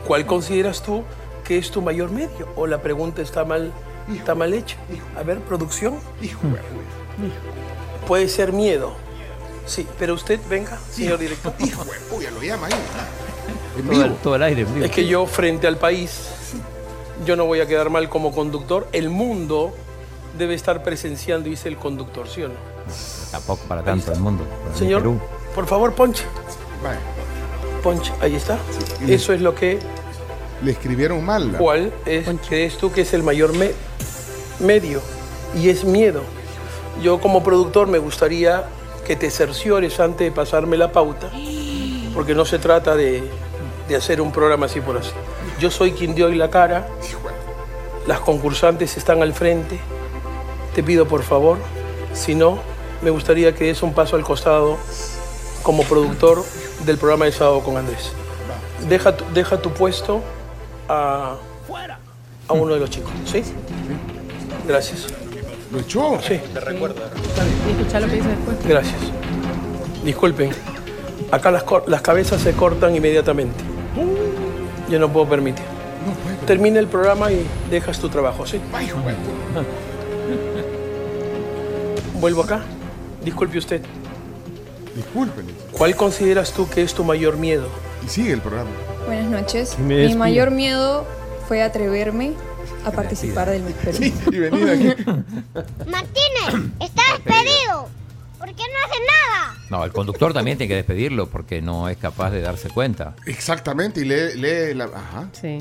¿Cuál 0.06 0.26
consideras 0.26 0.82
tú 0.82 1.02
que 1.46 1.59
es 1.59 1.70
tu 1.70 1.80
mayor 1.80 2.11
medio? 2.11 2.48
¿O 2.56 2.66
la 2.66 2.82
pregunta 2.82 3.22
está 3.22 3.44
mal, 3.44 3.72
está 4.14 4.35
mal 4.35 4.52
hecha? 4.52 4.76
A 5.16 5.22
ver, 5.22 5.40
producción. 5.40 5.98
Hijo, 6.20 6.40
Puede 8.06 8.28
ser 8.28 8.52
miedo. 8.52 8.94
Sí, 9.64 9.87
pero 9.98 10.14
usted 10.14 10.38
venga, 10.48 10.78
señor 10.90 11.18
director. 11.18 11.52
Hijo, 11.59 11.85
ya 12.20 12.30
lo 12.30 12.42
llama 12.42 12.66
ahí. 12.66 12.74
En 13.78 13.88
vivo. 13.88 14.16
Todo, 14.22 14.37
el 14.37 14.42
aire. 14.42 14.62
En 14.62 14.74
vivo. 14.74 14.87
Es 14.87 14.92
que 14.92 15.06
yo 15.06 15.26
frente 15.26 15.66
al 15.66 15.76
país, 15.76 16.28
yo 17.24 17.37
no 17.37 17.46
voy 17.46 17.61
a 17.61 17.66
quedar 17.66 17.90
mal 17.90 18.09
como 18.09 18.32
conductor. 18.32 18.87
El 18.92 19.11
mundo 19.11 19.74
debe 20.38 20.54
estar 20.54 20.82
presenciando, 20.82 21.48
dice 21.48 21.68
el 21.68 21.76
conductor, 21.76 22.28
¿sí 22.28 22.42
o 22.42 22.48
no? 22.48 22.54
Tampoco 23.30 23.64
para 23.66 23.82
tanto 23.82 24.12
el 24.12 24.20
mundo. 24.20 24.44
Señor, 24.74 25.02
por 25.54 25.66
favor, 25.66 25.92
ponche. 25.94 26.24
Vale. 26.82 26.98
Ponche, 27.82 28.12
ahí 28.20 28.37
está. 28.37 28.59
Eso 29.06 29.32
es 29.32 29.40
lo 29.40 29.54
que... 29.54 29.78
Le 30.62 30.73
escribieron 30.73 31.25
mal. 31.25 31.55
¿Cuál 31.59 31.92
es, 32.07 32.27
crees 32.49 32.77
tú 32.79 32.90
que 32.92 33.03
es 33.03 33.12
el 33.14 33.23
mayor 33.23 33.53
me- 33.55 33.73
medio? 34.61 35.01
Y 35.55 35.69
es 35.69 35.85
miedo. 35.85 36.23
Yo 37.03 37.21
como 37.21 37.42
productor 37.42 37.88
me 37.88 37.99
gustaría 37.99 38.64
que 39.07 39.16
te 39.16 39.31
cerciores 39.31 40.01
antes 40.01 40.27
de 40.27 40.33
pasarme 40.33 40.77
la 40.77 40.92
pauta, 40.92 41.31
porque 42.14 42.35
no 42.35 42.45
se 42.45 42.59
trata 42.59 42.97
de, 42.97 43.23
de 43.88 43.97
hacer 43.97 44.21
un 44.21 44.33
programa 44.33 44.66
así 44.66 44.81
por 44.81 44.97
así. 44.97 45.12
Yo 45.61 45.71
soy 45.71 45.92
quien 45.92 46.14
dio 46.14 46.27
hoy 46.27 46.37
la 46.37 46.51
cara, 46.51 46.88
las 48.07 48.21
concursantes 48.21 48.97
están 48.97 49.23
al 49.23 49.33
frente, 49.35 49.79
te 50.75 50.83
pido 50.83 51.07
por 51.07 51.23
favor, 51.23 51.59
si 52.14 52.35
no, 52.35 52.59
me 53.03 53.11
gustaría 53.11 53.55
que 53.55 53.64
des 53.66 53.83
un 53.83 53.92
paso 53.92 54.16
al 54.16 54.25
costado 54.25 54.79
como 55.62 55.85
productor 55.85 56.42
del 56.85 56.97
programa 56.99 57.27
de 57.27 57.33
sábado 57.33 57.61
con 57.61 57.77
Andrés. 57.77 58.11
Deja 58.88 59.16
tu, 59.16 59.25
deja 59.35 59.61
tu 59.61 59.71
puesto 59.71 60.23
a, 60.88 61.37
a 62.49 62.53
uno 62.53 62.75
de 62.75 62.81
los 62.81 62.90
chicos, 62.90 63.12
¿sí? 63.25 63.42
Gracias. 64.66 65.07
¿Lo 65.72 65.81
echó? 65.81 66.18
Sí. 66.22 66.35
Y 66.35 67.70
escuchar 67.70 68.03
lo 68.03 68.09
que 68.09 68.14
dice 68.14 68.29
después. 68.29 68.57
Gracias. 68.66 69.01
Disculpen, 70.05 70.51
acá 71.33 71.51
las, 71.51 71.64
las 71.87 72.03
cabezas 72.03 72.40
se 72.40 72.53
cortan 72.53 72.94
inmediatamente. 72.94 73.64
Yo 74.88 74.99
no 74.99 75.12
puedo 75.12 75.29
permitir. 75.29 75.64
Termina 76.46 76.79
el 76.79 76.87
programa 76.87 77.33
y 77.33 77.44
dejas 77.70 77.99
tu 77.99 78.09
trabajo, 78.09 78.46
¿sí? 78.46 78.61
Vuelvo 82.20 82.44
acá. 82.44 82.61
Disculpe 83.25 83.59
usted. 83.59 83.83
Discúlpenle. 84.94 85.53
¿Cuál 85.72 85.96
consideras 85.96 86.53
tú 86.53 86.68
que 86.68 86.83
es 86.83 86.94
tu 86.94 87.05
mayor 87.05 87.37
miedo? 87.37 87.66
Y 88.05 88.09
sigue 88.09 88.33
el 88.33 88.40
programa. 88.40 88.70
Buenas 89.07 89.27
noches. 89.31 89.79
Mi 89.79 89.95
despido. 89.95 90.19
mayor 90.19 90.51
miedo 90.51 91.07
fue 91.49 91.62
atreverme 91.62 92.33
a 92.85 92.90
participar 92.90 93.51
del 93.51 93.62
Miss 93.62 93.75
Perú. 93.77 93.99
y 94.33 94.38
venir 94.38 94.69
aquí. 94.69 95.03
Martínez, 95.90 96.71
está 96.81 97.03
despedido. 97.14 97.88
¿Por 98.38 98.49
qué 98.49 98.62
no 98.62 98.85
hace 98.85 99.01
nada? 99.01 99.55
No, 99.71 99.85
el 99.85 99.92
conductor 99.92 100.33
también 100.33 100.59
tiene 100.59 100.69
que 100.69 100.77
despedirlo 100.77 101.29
porque 101.29 101.62
no 101.62 101.88
es 101.88 101.97
capaz 101.97 102.31
de 102.31 102.40
darse 102.40 102.69
cuenta. 102.69 103.14
Exactamente, 103.27 104.01
y 104.01 104.05
lee, 104.05 104.35
lee 104.37 104.75
la. 104.75 104.85
Ajá. 104.85 105.29
Sí. 105.33 105.59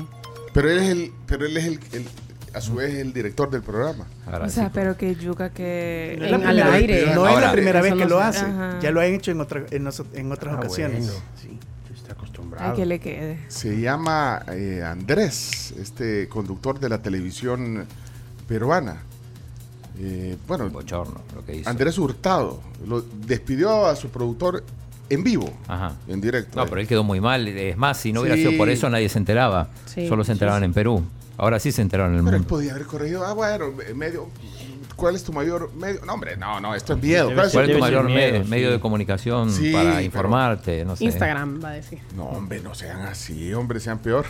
Pero 0.52 0.70
él 0.70 0.78
es 0.78 0.88
el. 0.90 1.12
Pero 1.26 1.46
él 1.46 1.56
es 1.56 1.64
el, 1.64 1.80
el- 1.92 2.08
a 2.54 2.60
su 2.62 2.74
vez 2.76 2.94
el 2.94 3.12
director 3.12 3.50
del 3.50 3.62
programa. 3.62 4.06
O 4.42 4.48
sea, 4.48 4.70
pero 4.72 4.96
que 4.96 5.14
yuca 5.14 5.50
que... 5.50 6.16
No 6.18 6.24
es 6.24 6.30
la 6.30 6.38
primera, 6.38 6.70
vez, 6.70 7.14
no 7.14 7.28
es 7.28 7.38
la 7.42 7.52
primera 7.52 7.82
vez 7.82 7.92
que 7.94 8.06
lo 8.06 8.18
hace. 8.18 8.46
Ajá. 8.46 8.78
Ya 8.80 8.90
lo 8.92 9.00
han 9.02 9.08
hecho 9.12 9.30
en, 9.30 9.42
otra, 9.42 9.64
en, 9.70 9.86
en 10.14 10.32
otras 10.32 10.54
Ah, 10.54 10.58
ocasiones. 10.60 11.04
bueno. 11.06 11.22
Sí. 11.42 11.58
Está 12.56 12.68
acostumbrado. 12.68 12.70
Ay, 12.72 12.76
que 12.76 12.86
le 12.86 12.98
quede. 12.98 13.38
Se 13.48 13.80
llama 13.80 14.42
eh, 14.48 14.82
Andrés, 14.84 15.74
este 15.78 16.28
conductor 16.28 16.78
de 16.80 16.88
la 16.88 17.02
televisión 17.02 17.84
peruana. 18.48 19.02
Eh, 19.98 20.36
bueno, 20.46 20.68
Bochorno, 20.70 21.20
lo 21.34 21.44
que 21.44 21.56
hizo. 21.56 21.68
Andrés 21.70 21.98
Hurtado 21.98 22.60
lo 22.86 23.00
despidió 23.02 23.86
a 23.86 23.96
su 23.96 24.08
productor 24.10 24.62
en 25.08 25.22
vivo, 25.24 25.48
Ajá. 25.68 25.94
en 26.08 26.20
directo. 26.20 26.58
No, 26.58 26.66
pero 26.66 26.80
él 26.80 26.86
quedó 26.88 27.04
muy 27.04 27.20
mal. 27.20 27.46
Es 27.48 27.76
más, 27.76 27.98
si 27.98 28.12
no 28.12 28.20
hubiera 28.20 28.36
Sí. 28.36 28.42
sido 28.44 28.56
por 28.58 28.68
eso, 28.68 28.88
nadie 28.90 29.08
se 29.08 29.18
enteraba. 29.18 29.68
Sí, 29.86 30.08
Solo 30.08 30.24
se 30.24 30.32
enteraban 30.32 30.60
sí. 30.62 30.64
en 30.66 30.72
Perú. 30.72 31.02
Ahora 31.38 31.58
sí 31.60 31.70
se 31.72 31.82
enteraron 31.82 32.12
en 32.12 32.18
el 32.20 32.24
Pero 32.24 32.36
él 32.36 32.42
mundo. 32.42 32.56
podía 32.56 32.72
haber 32.72 32.86
corregido. 32.86 33.24
Ah, 33.24 33.32
bueno, 33.34 33.66
medio. 33.94 34.28
¿Cuál 34.96 35.14
es 35.14 35.24
tu 35.24 35.32
mayor 35.32 35.72
medio? 35.74 36.00
No, 36.06 36.14
hombre, 36.14 36.38
no, 36.38 36.58
no, 36.58 36.74
esto 36.74 36.94
es 36.94 37.02
miedo. 37.02 37.30
¿Cuál 37.34 37.46
es 37.46 37.52
tu 37.52 37.58
Debe 37.60 37.78
mayor 37.78 38.06
ser 38.06 38.14
me- 38.14 38.30
miedo, 38.32 38.44
medio 38.46 38.68
sí. 38.68 38.72
de 38.72 38.80
comunicación 38.80 39.52
Sí, 39.52 39.70
para 39.72 39.90
pero- 39.90 40.00
informarte? 40.00 40.84
No 40.86 40.96
sé. 40.96 41.04
Instagram 41.04 41.62
va 41.62 41.68
a 41.68 41.72
decir. 41.72 42.00
No, 42.14 42.24
hombre, 42.24 42.60
no 42.60 42.74
sean 42.74 43.02
así, 43.02 43.52
hombre, 43.52 43.78
sean 43.80 43.98
peor. 43.98 44.24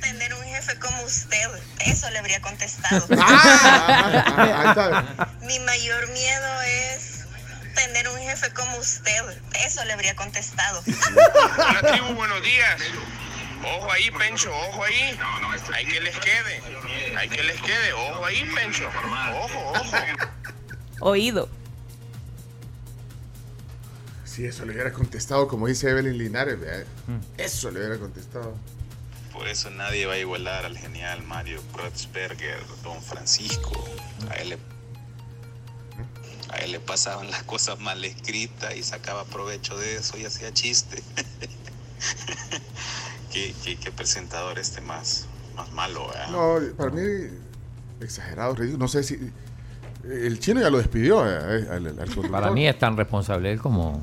Tener 0.00 0.34
un 0.34 0.42
jefe 0.44 0.78
como 0.78 1.02
usted, 1.02 1.46
eso 1.86 2.10
le 2.10 2.18
habría 2.18 2.40
contestado. 2.42 3.06
Ah, 3.18 5.28
Mi 5.46 5.58
mayor 5.60 6.08
miedo 6.10 6.62
es 6.62 7.24
tener 7.74 8.08
un 8.08 8.18
jefe 8.18 8.52
como 8.52 8.76
usted, 8.78 9.20
eso 9.66 9.84
le 9.84 9.92
habría 9.92 10.14
contestado. 10.16 10.82
Hola 11.58 11.80
tribu, 11.92 12.14
buenos 12.14 12.42
días. 12.42 12.80
Ojo 13.78 13.92
ahí, 13.92 14.10
Pencho, 14.10 14.50
ojo 14.68 14.84
ahí. 14.84 15.16
Hay 15.74 15.86
que 15.86 16.00
les 16.00 16.18
quede. 16.18 16.60
Hay 17.16 17.28
que 17.28 17.42
les 17.42 17.60
quede. 17.60 17.92
Ojo 17.92 18.24
ahí, 18.24 18.44
Pencho. 18.54 18.88
Ojo, 18.88 19.72
ojo. 19.72 19.96
Oído. 21.00 21.48
Si 24.24 24.46
eso 24.46 24.64
le 24.64 24.72
hubiera 24.72 24.92
contestado, 24.92 25.46
como 25.46 25.66
dice 25.66 25.90
Evelyn 25.90 26.16
Linares, 26.16 26.58
vea, 26.58 26.84
Mm. 27.06 27.18
eso 27.38 27.70
le 27.70 27.80
hubiera 27.80 27.98
contestado. 27.98 28.54
Por 29.32 29.46
eso 29.48 29.68
nadie 29.70 30.06
va 30.06 30.14
a 30.14 30.18
igualar 30.18 30.64
al 30.64 30.76
genial 30.78 31.22
Mario 31.22 31.60
Kreuzberger, 31.74 32.58
Don 32.82 33.02
Francisco. 33.02 33.72
A 34.30 34.34
él, 34.34 34.50
le, 34.50 34.58
a 36.50 36.56
él 36.58 36.72
le 36.72 36.80
pasaban 36.80 37.30
las 37.30 37.42
cosas 37.42 37.78
mal 37.80 38.04
escritas 38.04 38.74
y 38.76 38.82
sacaba 38.82 39.24
provecho 39.24 39.76
de 39.76 39.96
eso 39.96 40.16
y 40.18 40.24
hacía 40.24 40.52
chiste. 40.54 41.02
¿Qué, 43.32 43.54
qué, 43.64 43.76
qué 43.76 43.90
presentador 43.92 44.58
este 44.58 44.80
más, 44.82 45.26
más 45.54 45.72
malo, 45.72 46.06
¿verdad? 46.08 46.30
No, 46.30 46.58
para 46.76 46.90
mí, 46.90 47.00
exagerado, 48.00 48.54
ridículo. 48.54 48.78
No 48.78 48.88
sé 48.88 49.02
si. 49.02 49.18
El 50.04 50.38
chino 50.40 50.60
ya 50.60 50.68
lo 50.70 50.78
despidió 50.78 51.24
eh, 51.28 51.66
al, 51.70 51.86
al. 51.86 52.30
Para 52.30 52.50
mí 52.50 52.66
es 52.66 52.76
tan 52.78 52.96
responsable 52.96 53.52
él 53.52 53.60
como, 53.60 54.00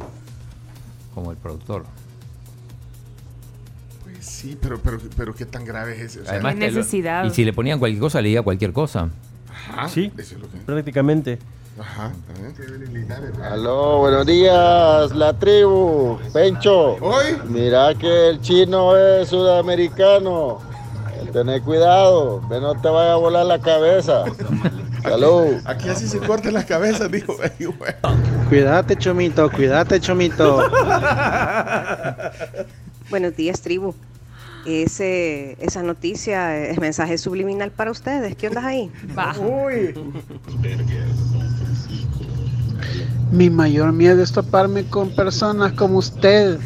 como 1.14 1.32
el 1.32 1.38
productor. 1.38 1.84
Pues 4.04 4.26
sí, 4.26 4.58
pero, 4.62 4.80
pero, 4.80 4.98
pero 5.18 5.34
qué 5.36 5.46
tan 5.46 5.66
grave 5.66 5.94
es 5.96 6.16
eso. 6.16 6.24
Sea, 6.24 6.34
Además, 6.34 6.56
lo- 6.56 7.28
y 7.28 7.30
si 7.32 7.44
le 7.46 7.54
ponían 7.54 7.80
cualquier 7.80 8.00
cosa, 8.02 8.22
leía 8.22 8.42
cualquier 8.42 8.72
cosa. 8.74 9.10
Ajá, 9.52 9.90
Sí, 9.90 10.12
eso 10.18 10.36
es 10.36 10.42
lo 10.42 10.50
que- 10.50 10.58
prácticamente. 10.60 11.40
Ajá. 11.80 12.12
Aló, 13.52 14.00
buenos 14.00 14.26
días, 14.26 15.12
la 15.16 15.34
tribu. 15.38 16.18
Pencho. 16.34 16.98
Mira 17.48 17.94
que 17.96 18.30
el 18.30 18.42
chino 18.42 18.98
es 18.98 19.30
sudamericano. 19.30 20.60
Tener 21.34 21.62
cuidado, 21.62 22.42
que 22.50 22.60
no 22.60 22.80
te 22.80 22.90
vaya 22.90 23.14
a 23.14 23.16
volar 23.18 23.46
la 23.46 23.60
cabeza. 23.60 24.24
Salud. 25.04 25.56
Aquí 25.66 25.90
así 25.90 26.08
se 26.08 26.20
cortan 26.20 26.54
las 26.54 26.66
cabezas, 26.66 27.12
dijo. 27.12 27.36
Cuídate, 28.50 28.96
Chomito, 28.98 29.50
cuídate, 29.52 30.00
Chomito. 30.00 30.64
Buenos 33.10 33.36
días, 33.36 33.62
tribu. 33.62 33.94
Ese, 34.66 35.56
esa 35.60 35.84
noticia 35.84 36.58
es 36.58 36.80
mensaje 36.80 37.18
subliminal 37.18 37.72
para 37.72 37.92
ustedes. 37.92 38.36
¿Qué 38.36 38.48
onda 38.48 38.66
ahí? 38.66 38.92
Uy. 39.40 39.94
Mi 43.32 43.50
mayor 43.50 43.94
miedo 43.94 44.24
es 44.24 44.32
toparme 44.32 44.84
con 44.86 45.16
personas 45.16 45.74
como 45.74 46.00
usted, 46.00 46.60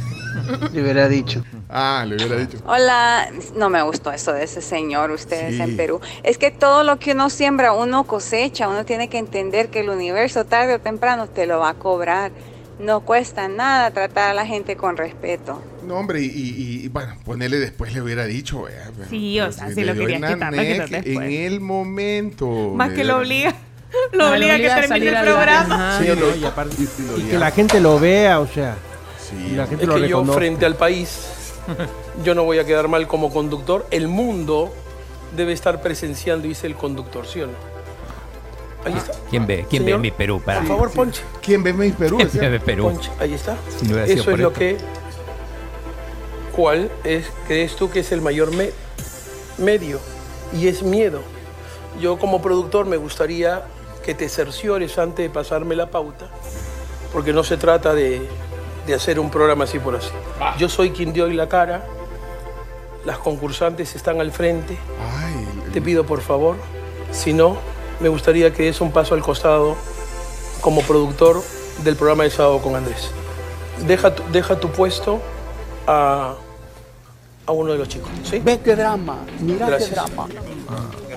le 0.72 0.82
hubiera 0.82 1.08
dicho. 1.08 1.44
Ah, 1.76 2.06
le 2.08 2.16
hubiera 2.16 2.36
dicho. 2.36 2.60
Hola, 2.68 3.28
no 3.56 3.70
me 3.72 3.82
gustó 3.82 4.12
eso 4.12 4.32
de 4.32 4.44
ese 4.44 4.62
señor, 4.62 5.10
ustedes 5.10 5.56
Sí. 5.56 5.62
en 5.62 5.76
Perú. 5.76 6.00
Es 6.22 6.38
que 6.38 6.52
todo 6.52 6.84
lo 6.84 7.00
que 7.00 7.14
uno 7.14 7.32
siembra, 7.32 7.74
uno 7.74 8.04
cosecha, 8.04 8.68
uno 8.70 8.86
tiene 8.86 9.10
que 9.10 9.18
entender 9.18 9.70
que 9.70 9.80
el 9.80 9.90
universo 9.90 10.46
tarde 10.46 10.76
o 10.76 10.80
temprano 10.80 11.28
te 11.28 11.48
lo 11.48 11.60
va 11.60 11.70
a 11.70 11.74
cobrar. 11.74 12.32
No 12.80 13.00
cuesta 13.02 13.48
nada 13.48 13.90
tratar 13.92 14.30
a 14.32 14.34
la 14.36 14.46
gente 14.46 14.76
con 14.76 14.98
respeto. 14.98 15.62
No, 15.84 15.96
hombre, 15.96 16.22
y, 16.22 16.26
y- 16.26 16.86
y, 16.86 16.88
bueno, 16.90 17.16
ponele 17.26 17.58
después 17.60 17.92
le 17.94 18.02
hubiera 18.02 18.26
dicho, 18.26 18.66
Sí, 19.10 19.40
o 19.40 19.52
sea, 19.52 19.68
se 19.70 19.76
si 19.76 19.84
lo 19.84 19.94
dio 19.94 20.04
quería 20.08 20.18
en 20.28 20.34
quitar. 20.34 20.54
En 20.56 21.24
el 21.24 21.60
momento. 21.60 22.48
Más 22.76 22.92
que 22.92 23.04
lo 23.04 23.18
obliga. 23.18 23.54
Lo 24.12 24.32
obliga 24.32 24.56
a 24.56 24.58
que 24.58 24.88
termine 24.88 25.10
el 25.10 25.24
programa. 25.24 26.00
Sí, 26.02 26.08
lo- 26.08 26.36
y, 26.36 26.44
aparte- 26.46 26.76
y 26.82 27.08
lo 27.08 27.18
y 27.20 27.22
que 27.30 27.38
la 27.38 27.52
gente 27.52 27.80
lo 27.80 28.00
vea, 28.00 28.40
o 28.40 28.48
sea. 28.48 28.76
y 29.48 29.52
la 29.56 29.68
gente 29.68 29.84
Es 29.84 29.88
lo 29.90 29.96
que 30.02 30.08
yo 30.10 30.26
frente 30.26 30.66
al 30.66 30.76
país, 30.76 31.20
Yo 32.24 32.36
no 32.36 32.44
voy 32.44 32.60
a 32.60 32.66
quedar 32.66 32.88
mal 32.88 33.08
como 33.08 33.32
conductor. 33.32 33.86
El 33.92 34.08
mundo 34.08 34.74
debe 35.36 35.54
estar 35.54 35.82
presenciando, 35.82 36.48
dice 36.48 36.68
el 36.68 36.76
conductor, 36.76 37.26
¿sí 37.26 37.42
o 37.42 37.48
no? 37.48 37.54
Ahí 38.86 38.94
está. 38.94 39.14
¿Quién 39.30 39.48
ve? 39.48 39.66
¿Quién 39.70 39.86
ve 39.86 39.98
mi 39.98 40.12
Perú? 40.12 40.42
Para 40.44 40.60
por 40.60 40.68
favor, 40.68 40.92
Ponche. 40.92 41.22
¿Quién 41.42 41.64
ve 41.64 41.74
mi 41.74 41.92
Perú? 41.92 42.18
¿Quién 42.18 42.52
ve 42.52 42.60
Perú? 42.60 42.84
Ponche, 42.84 43.10
ahí 43.20 43.34
está. 43.34 43.58
Eso 44.06 44.32
es 44.32 44.40
lo 44.40 44.52
que. 44.52 44.78
¿Cuál 46.56 46.92
es, 47.04 47.32
crees 47.48 47.76
tú 47.76 47.90
que 47.90 48.02
es 48.02 48.12
el 48.12 48.22
mayor 48.22 48.52
medio? 49.58 50.00
Y 50.54 50.68
es 50.68 50.84
miedo. 50.84 51.22
Yo 52.00 52.20
como 52.20 52.42
productor 52.42 52.86
me 52.86 52.98
gustaría 52.98 53.64
que 54.04 54.14
te 54.14 54.30
cerciores 54.30 54.98
antes 55.00 55.26
de 55.26 55.30
pasarme 55.30 55.76
la 55.76 55.90
pauta, 55.90 56.28
porque 57.12 57.34
no 57.34 57.44
se 57.44 57.58
trata 57.58 57.94
de, 57.94 58.28
de 58.86 58.94
hacer 58.94 59.20
un 59.20 59.30
programa 59.30 59.64
así 59.64 59.80
por 59.80 59.96
así. 59.96 60.10
Yo 60.58 60.70
soy 60.70 60.92
quien 60.92 61.14
dio 61.14 61.26
hoy 61.26 61.34
la 61.34 61.48
cara, 61.48 61.86
las 63.06 63.18
concursantes 63.18 63.96
están 63.96 64.20
al 64.20 64.32
frente. 64.32 64.78
Te 65.72 65.82
pido 65.82 66.06
por 66.06 66.22
favor, 66.22 66.56
si 67.12 67.34
no, 67.34 67.58
me 68.00 68.10
gustaría 68.10 68.54
que 68.54 68.64
des 68.64 68.82
un 68.82 68.92
paso 68.92 69.16
al 69.16 69.22
costado 69.22 69.76
como 70.62 70.82
productor 70.82 71.42
del 71.84 71.96
programa 71.96 72.24
de 72.24 72.30
sábado 72.30 72.60
con 72.60 72.76
Andrés. 72.76 73.10
Deja 73.88 74.14
tu, 74.14 74.24
deja 74.32 74.60
tu 74.60 74.70
puesto 74.70 75.20
a, 75.88 76.36
a 77.46 77.52
uno 77.52 77.72
de 77.74 77.80
los 77.80 77.88
chicos. 77.88 78.10
¿sí? 78.24 78.40
Ve 78.40 78.60
qué 78.64 78.76
drama, 78.76 79.18
mira 79.40 79.78
qué 79.78 79.86
drama. 79.88 80.28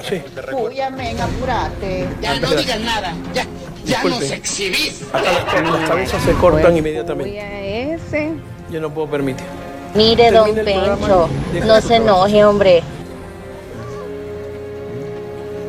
Sí. 0.08 0.22
Uy, 0.52 0.80
amén, 0.80 1.20
apurate. 1.20 2.08
Ya 2.20 2.38
no 2.38 2.50
digas 2.50 2.80
nada. 2.80 3.14
Ya, 3.34 3.44
ya 3.86 4.04
nos 4.04 4.30
exhibís. 4.30 5.02
Acá 5.12 5.62
las 5.62 5.88
cabezas 5.88 6.22
se 6.22 6.32
cortan 6.32 6.76
inmediatamente. 6.76 7.30
Voy 7.30 7.38
a 7.38 7.94
ese. 7.94 8.32
Yo 8.70 8.80
no 8.80 8.92
puedo 8.92 9.08
permitir. 9.08 9.46
Mire, 9.94 10.30
don 10.30 10.54
Pencho, 10.54 11.28
no 11.64 11.80
se 11.80 11.96
enoje, 11.96 12.44
hombre. 12.44 12.82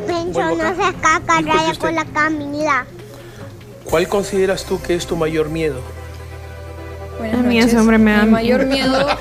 Pencho, 0.05 0.41
no 0.41 0.75
se 0.75 0.93
caca, 0.95 1.41
raya 1.41 1.73
con 1.79 1.95
la 1.95 2.05
Camila. 2.05 2.85
¿Cuál 3.85 4.07
consideras 4.07 4.65
tú 4.65 4.81
que 4.81 4.95
es 4.95 5.05
tu 5.07 5.15
mayor 5.15 5.49
miedo? 5.49 5.79
A 7.19 7.37
mí 7.37 7.59
ese 7.59 7.77
hombre 7.77 7.97
me 7.97 8.11
da 8.11 8.25
Mi 8.25 8.31
mayor 8.31 8.65
miedo. 8.65 9.07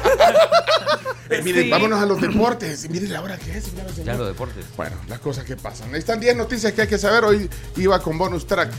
Eh, 1.29 1.43
miren, 1.43 1.69
vámonos 1.69 2.01
a 2.01 2.07
los 2.07 2.21
deportes. 2.21 2.89
Miren 2.89 3.13
la 3.13 3.21
hora 3.21 3.37
que 3.37 3.59
es. 3.59 3.65
Ya 4.05 4.15
los 4.15 4.29
deportes. 4.29 4.65
Bueno, 4.77 4.95
las 5.09 5.19
cosas 5.19 5.45
que 5.45 5.57
pasan. 5.57 5.93
Ahí 5.93 5.99
están 5.99 6.21
10 6.21 6.37
noticias 6.37 6.73
que 6.73 6.83
hay 6.83 6.87
que 6.87 6.99
saber. 6.99 7.25
Hoy 7.25 7.51
iba 7.77 8.01
con 8.01 8.17
bonus 8.17 8.47
track. 8.47 8.71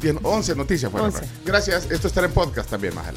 10, 0.00 0.18
11 0.22 0.54
noticias. 0.54 0.92
Bueno, 0.92 1.08
11. 1.08 1.20
Gracias. 1.44 1.90
Esto 1.90 2.06
estará 2.06 2.28
en 2.28 2.32
podcast 2.32 2.70
también 2.70 2.94
más 2.94 3.06
adelante. 3.06 3.16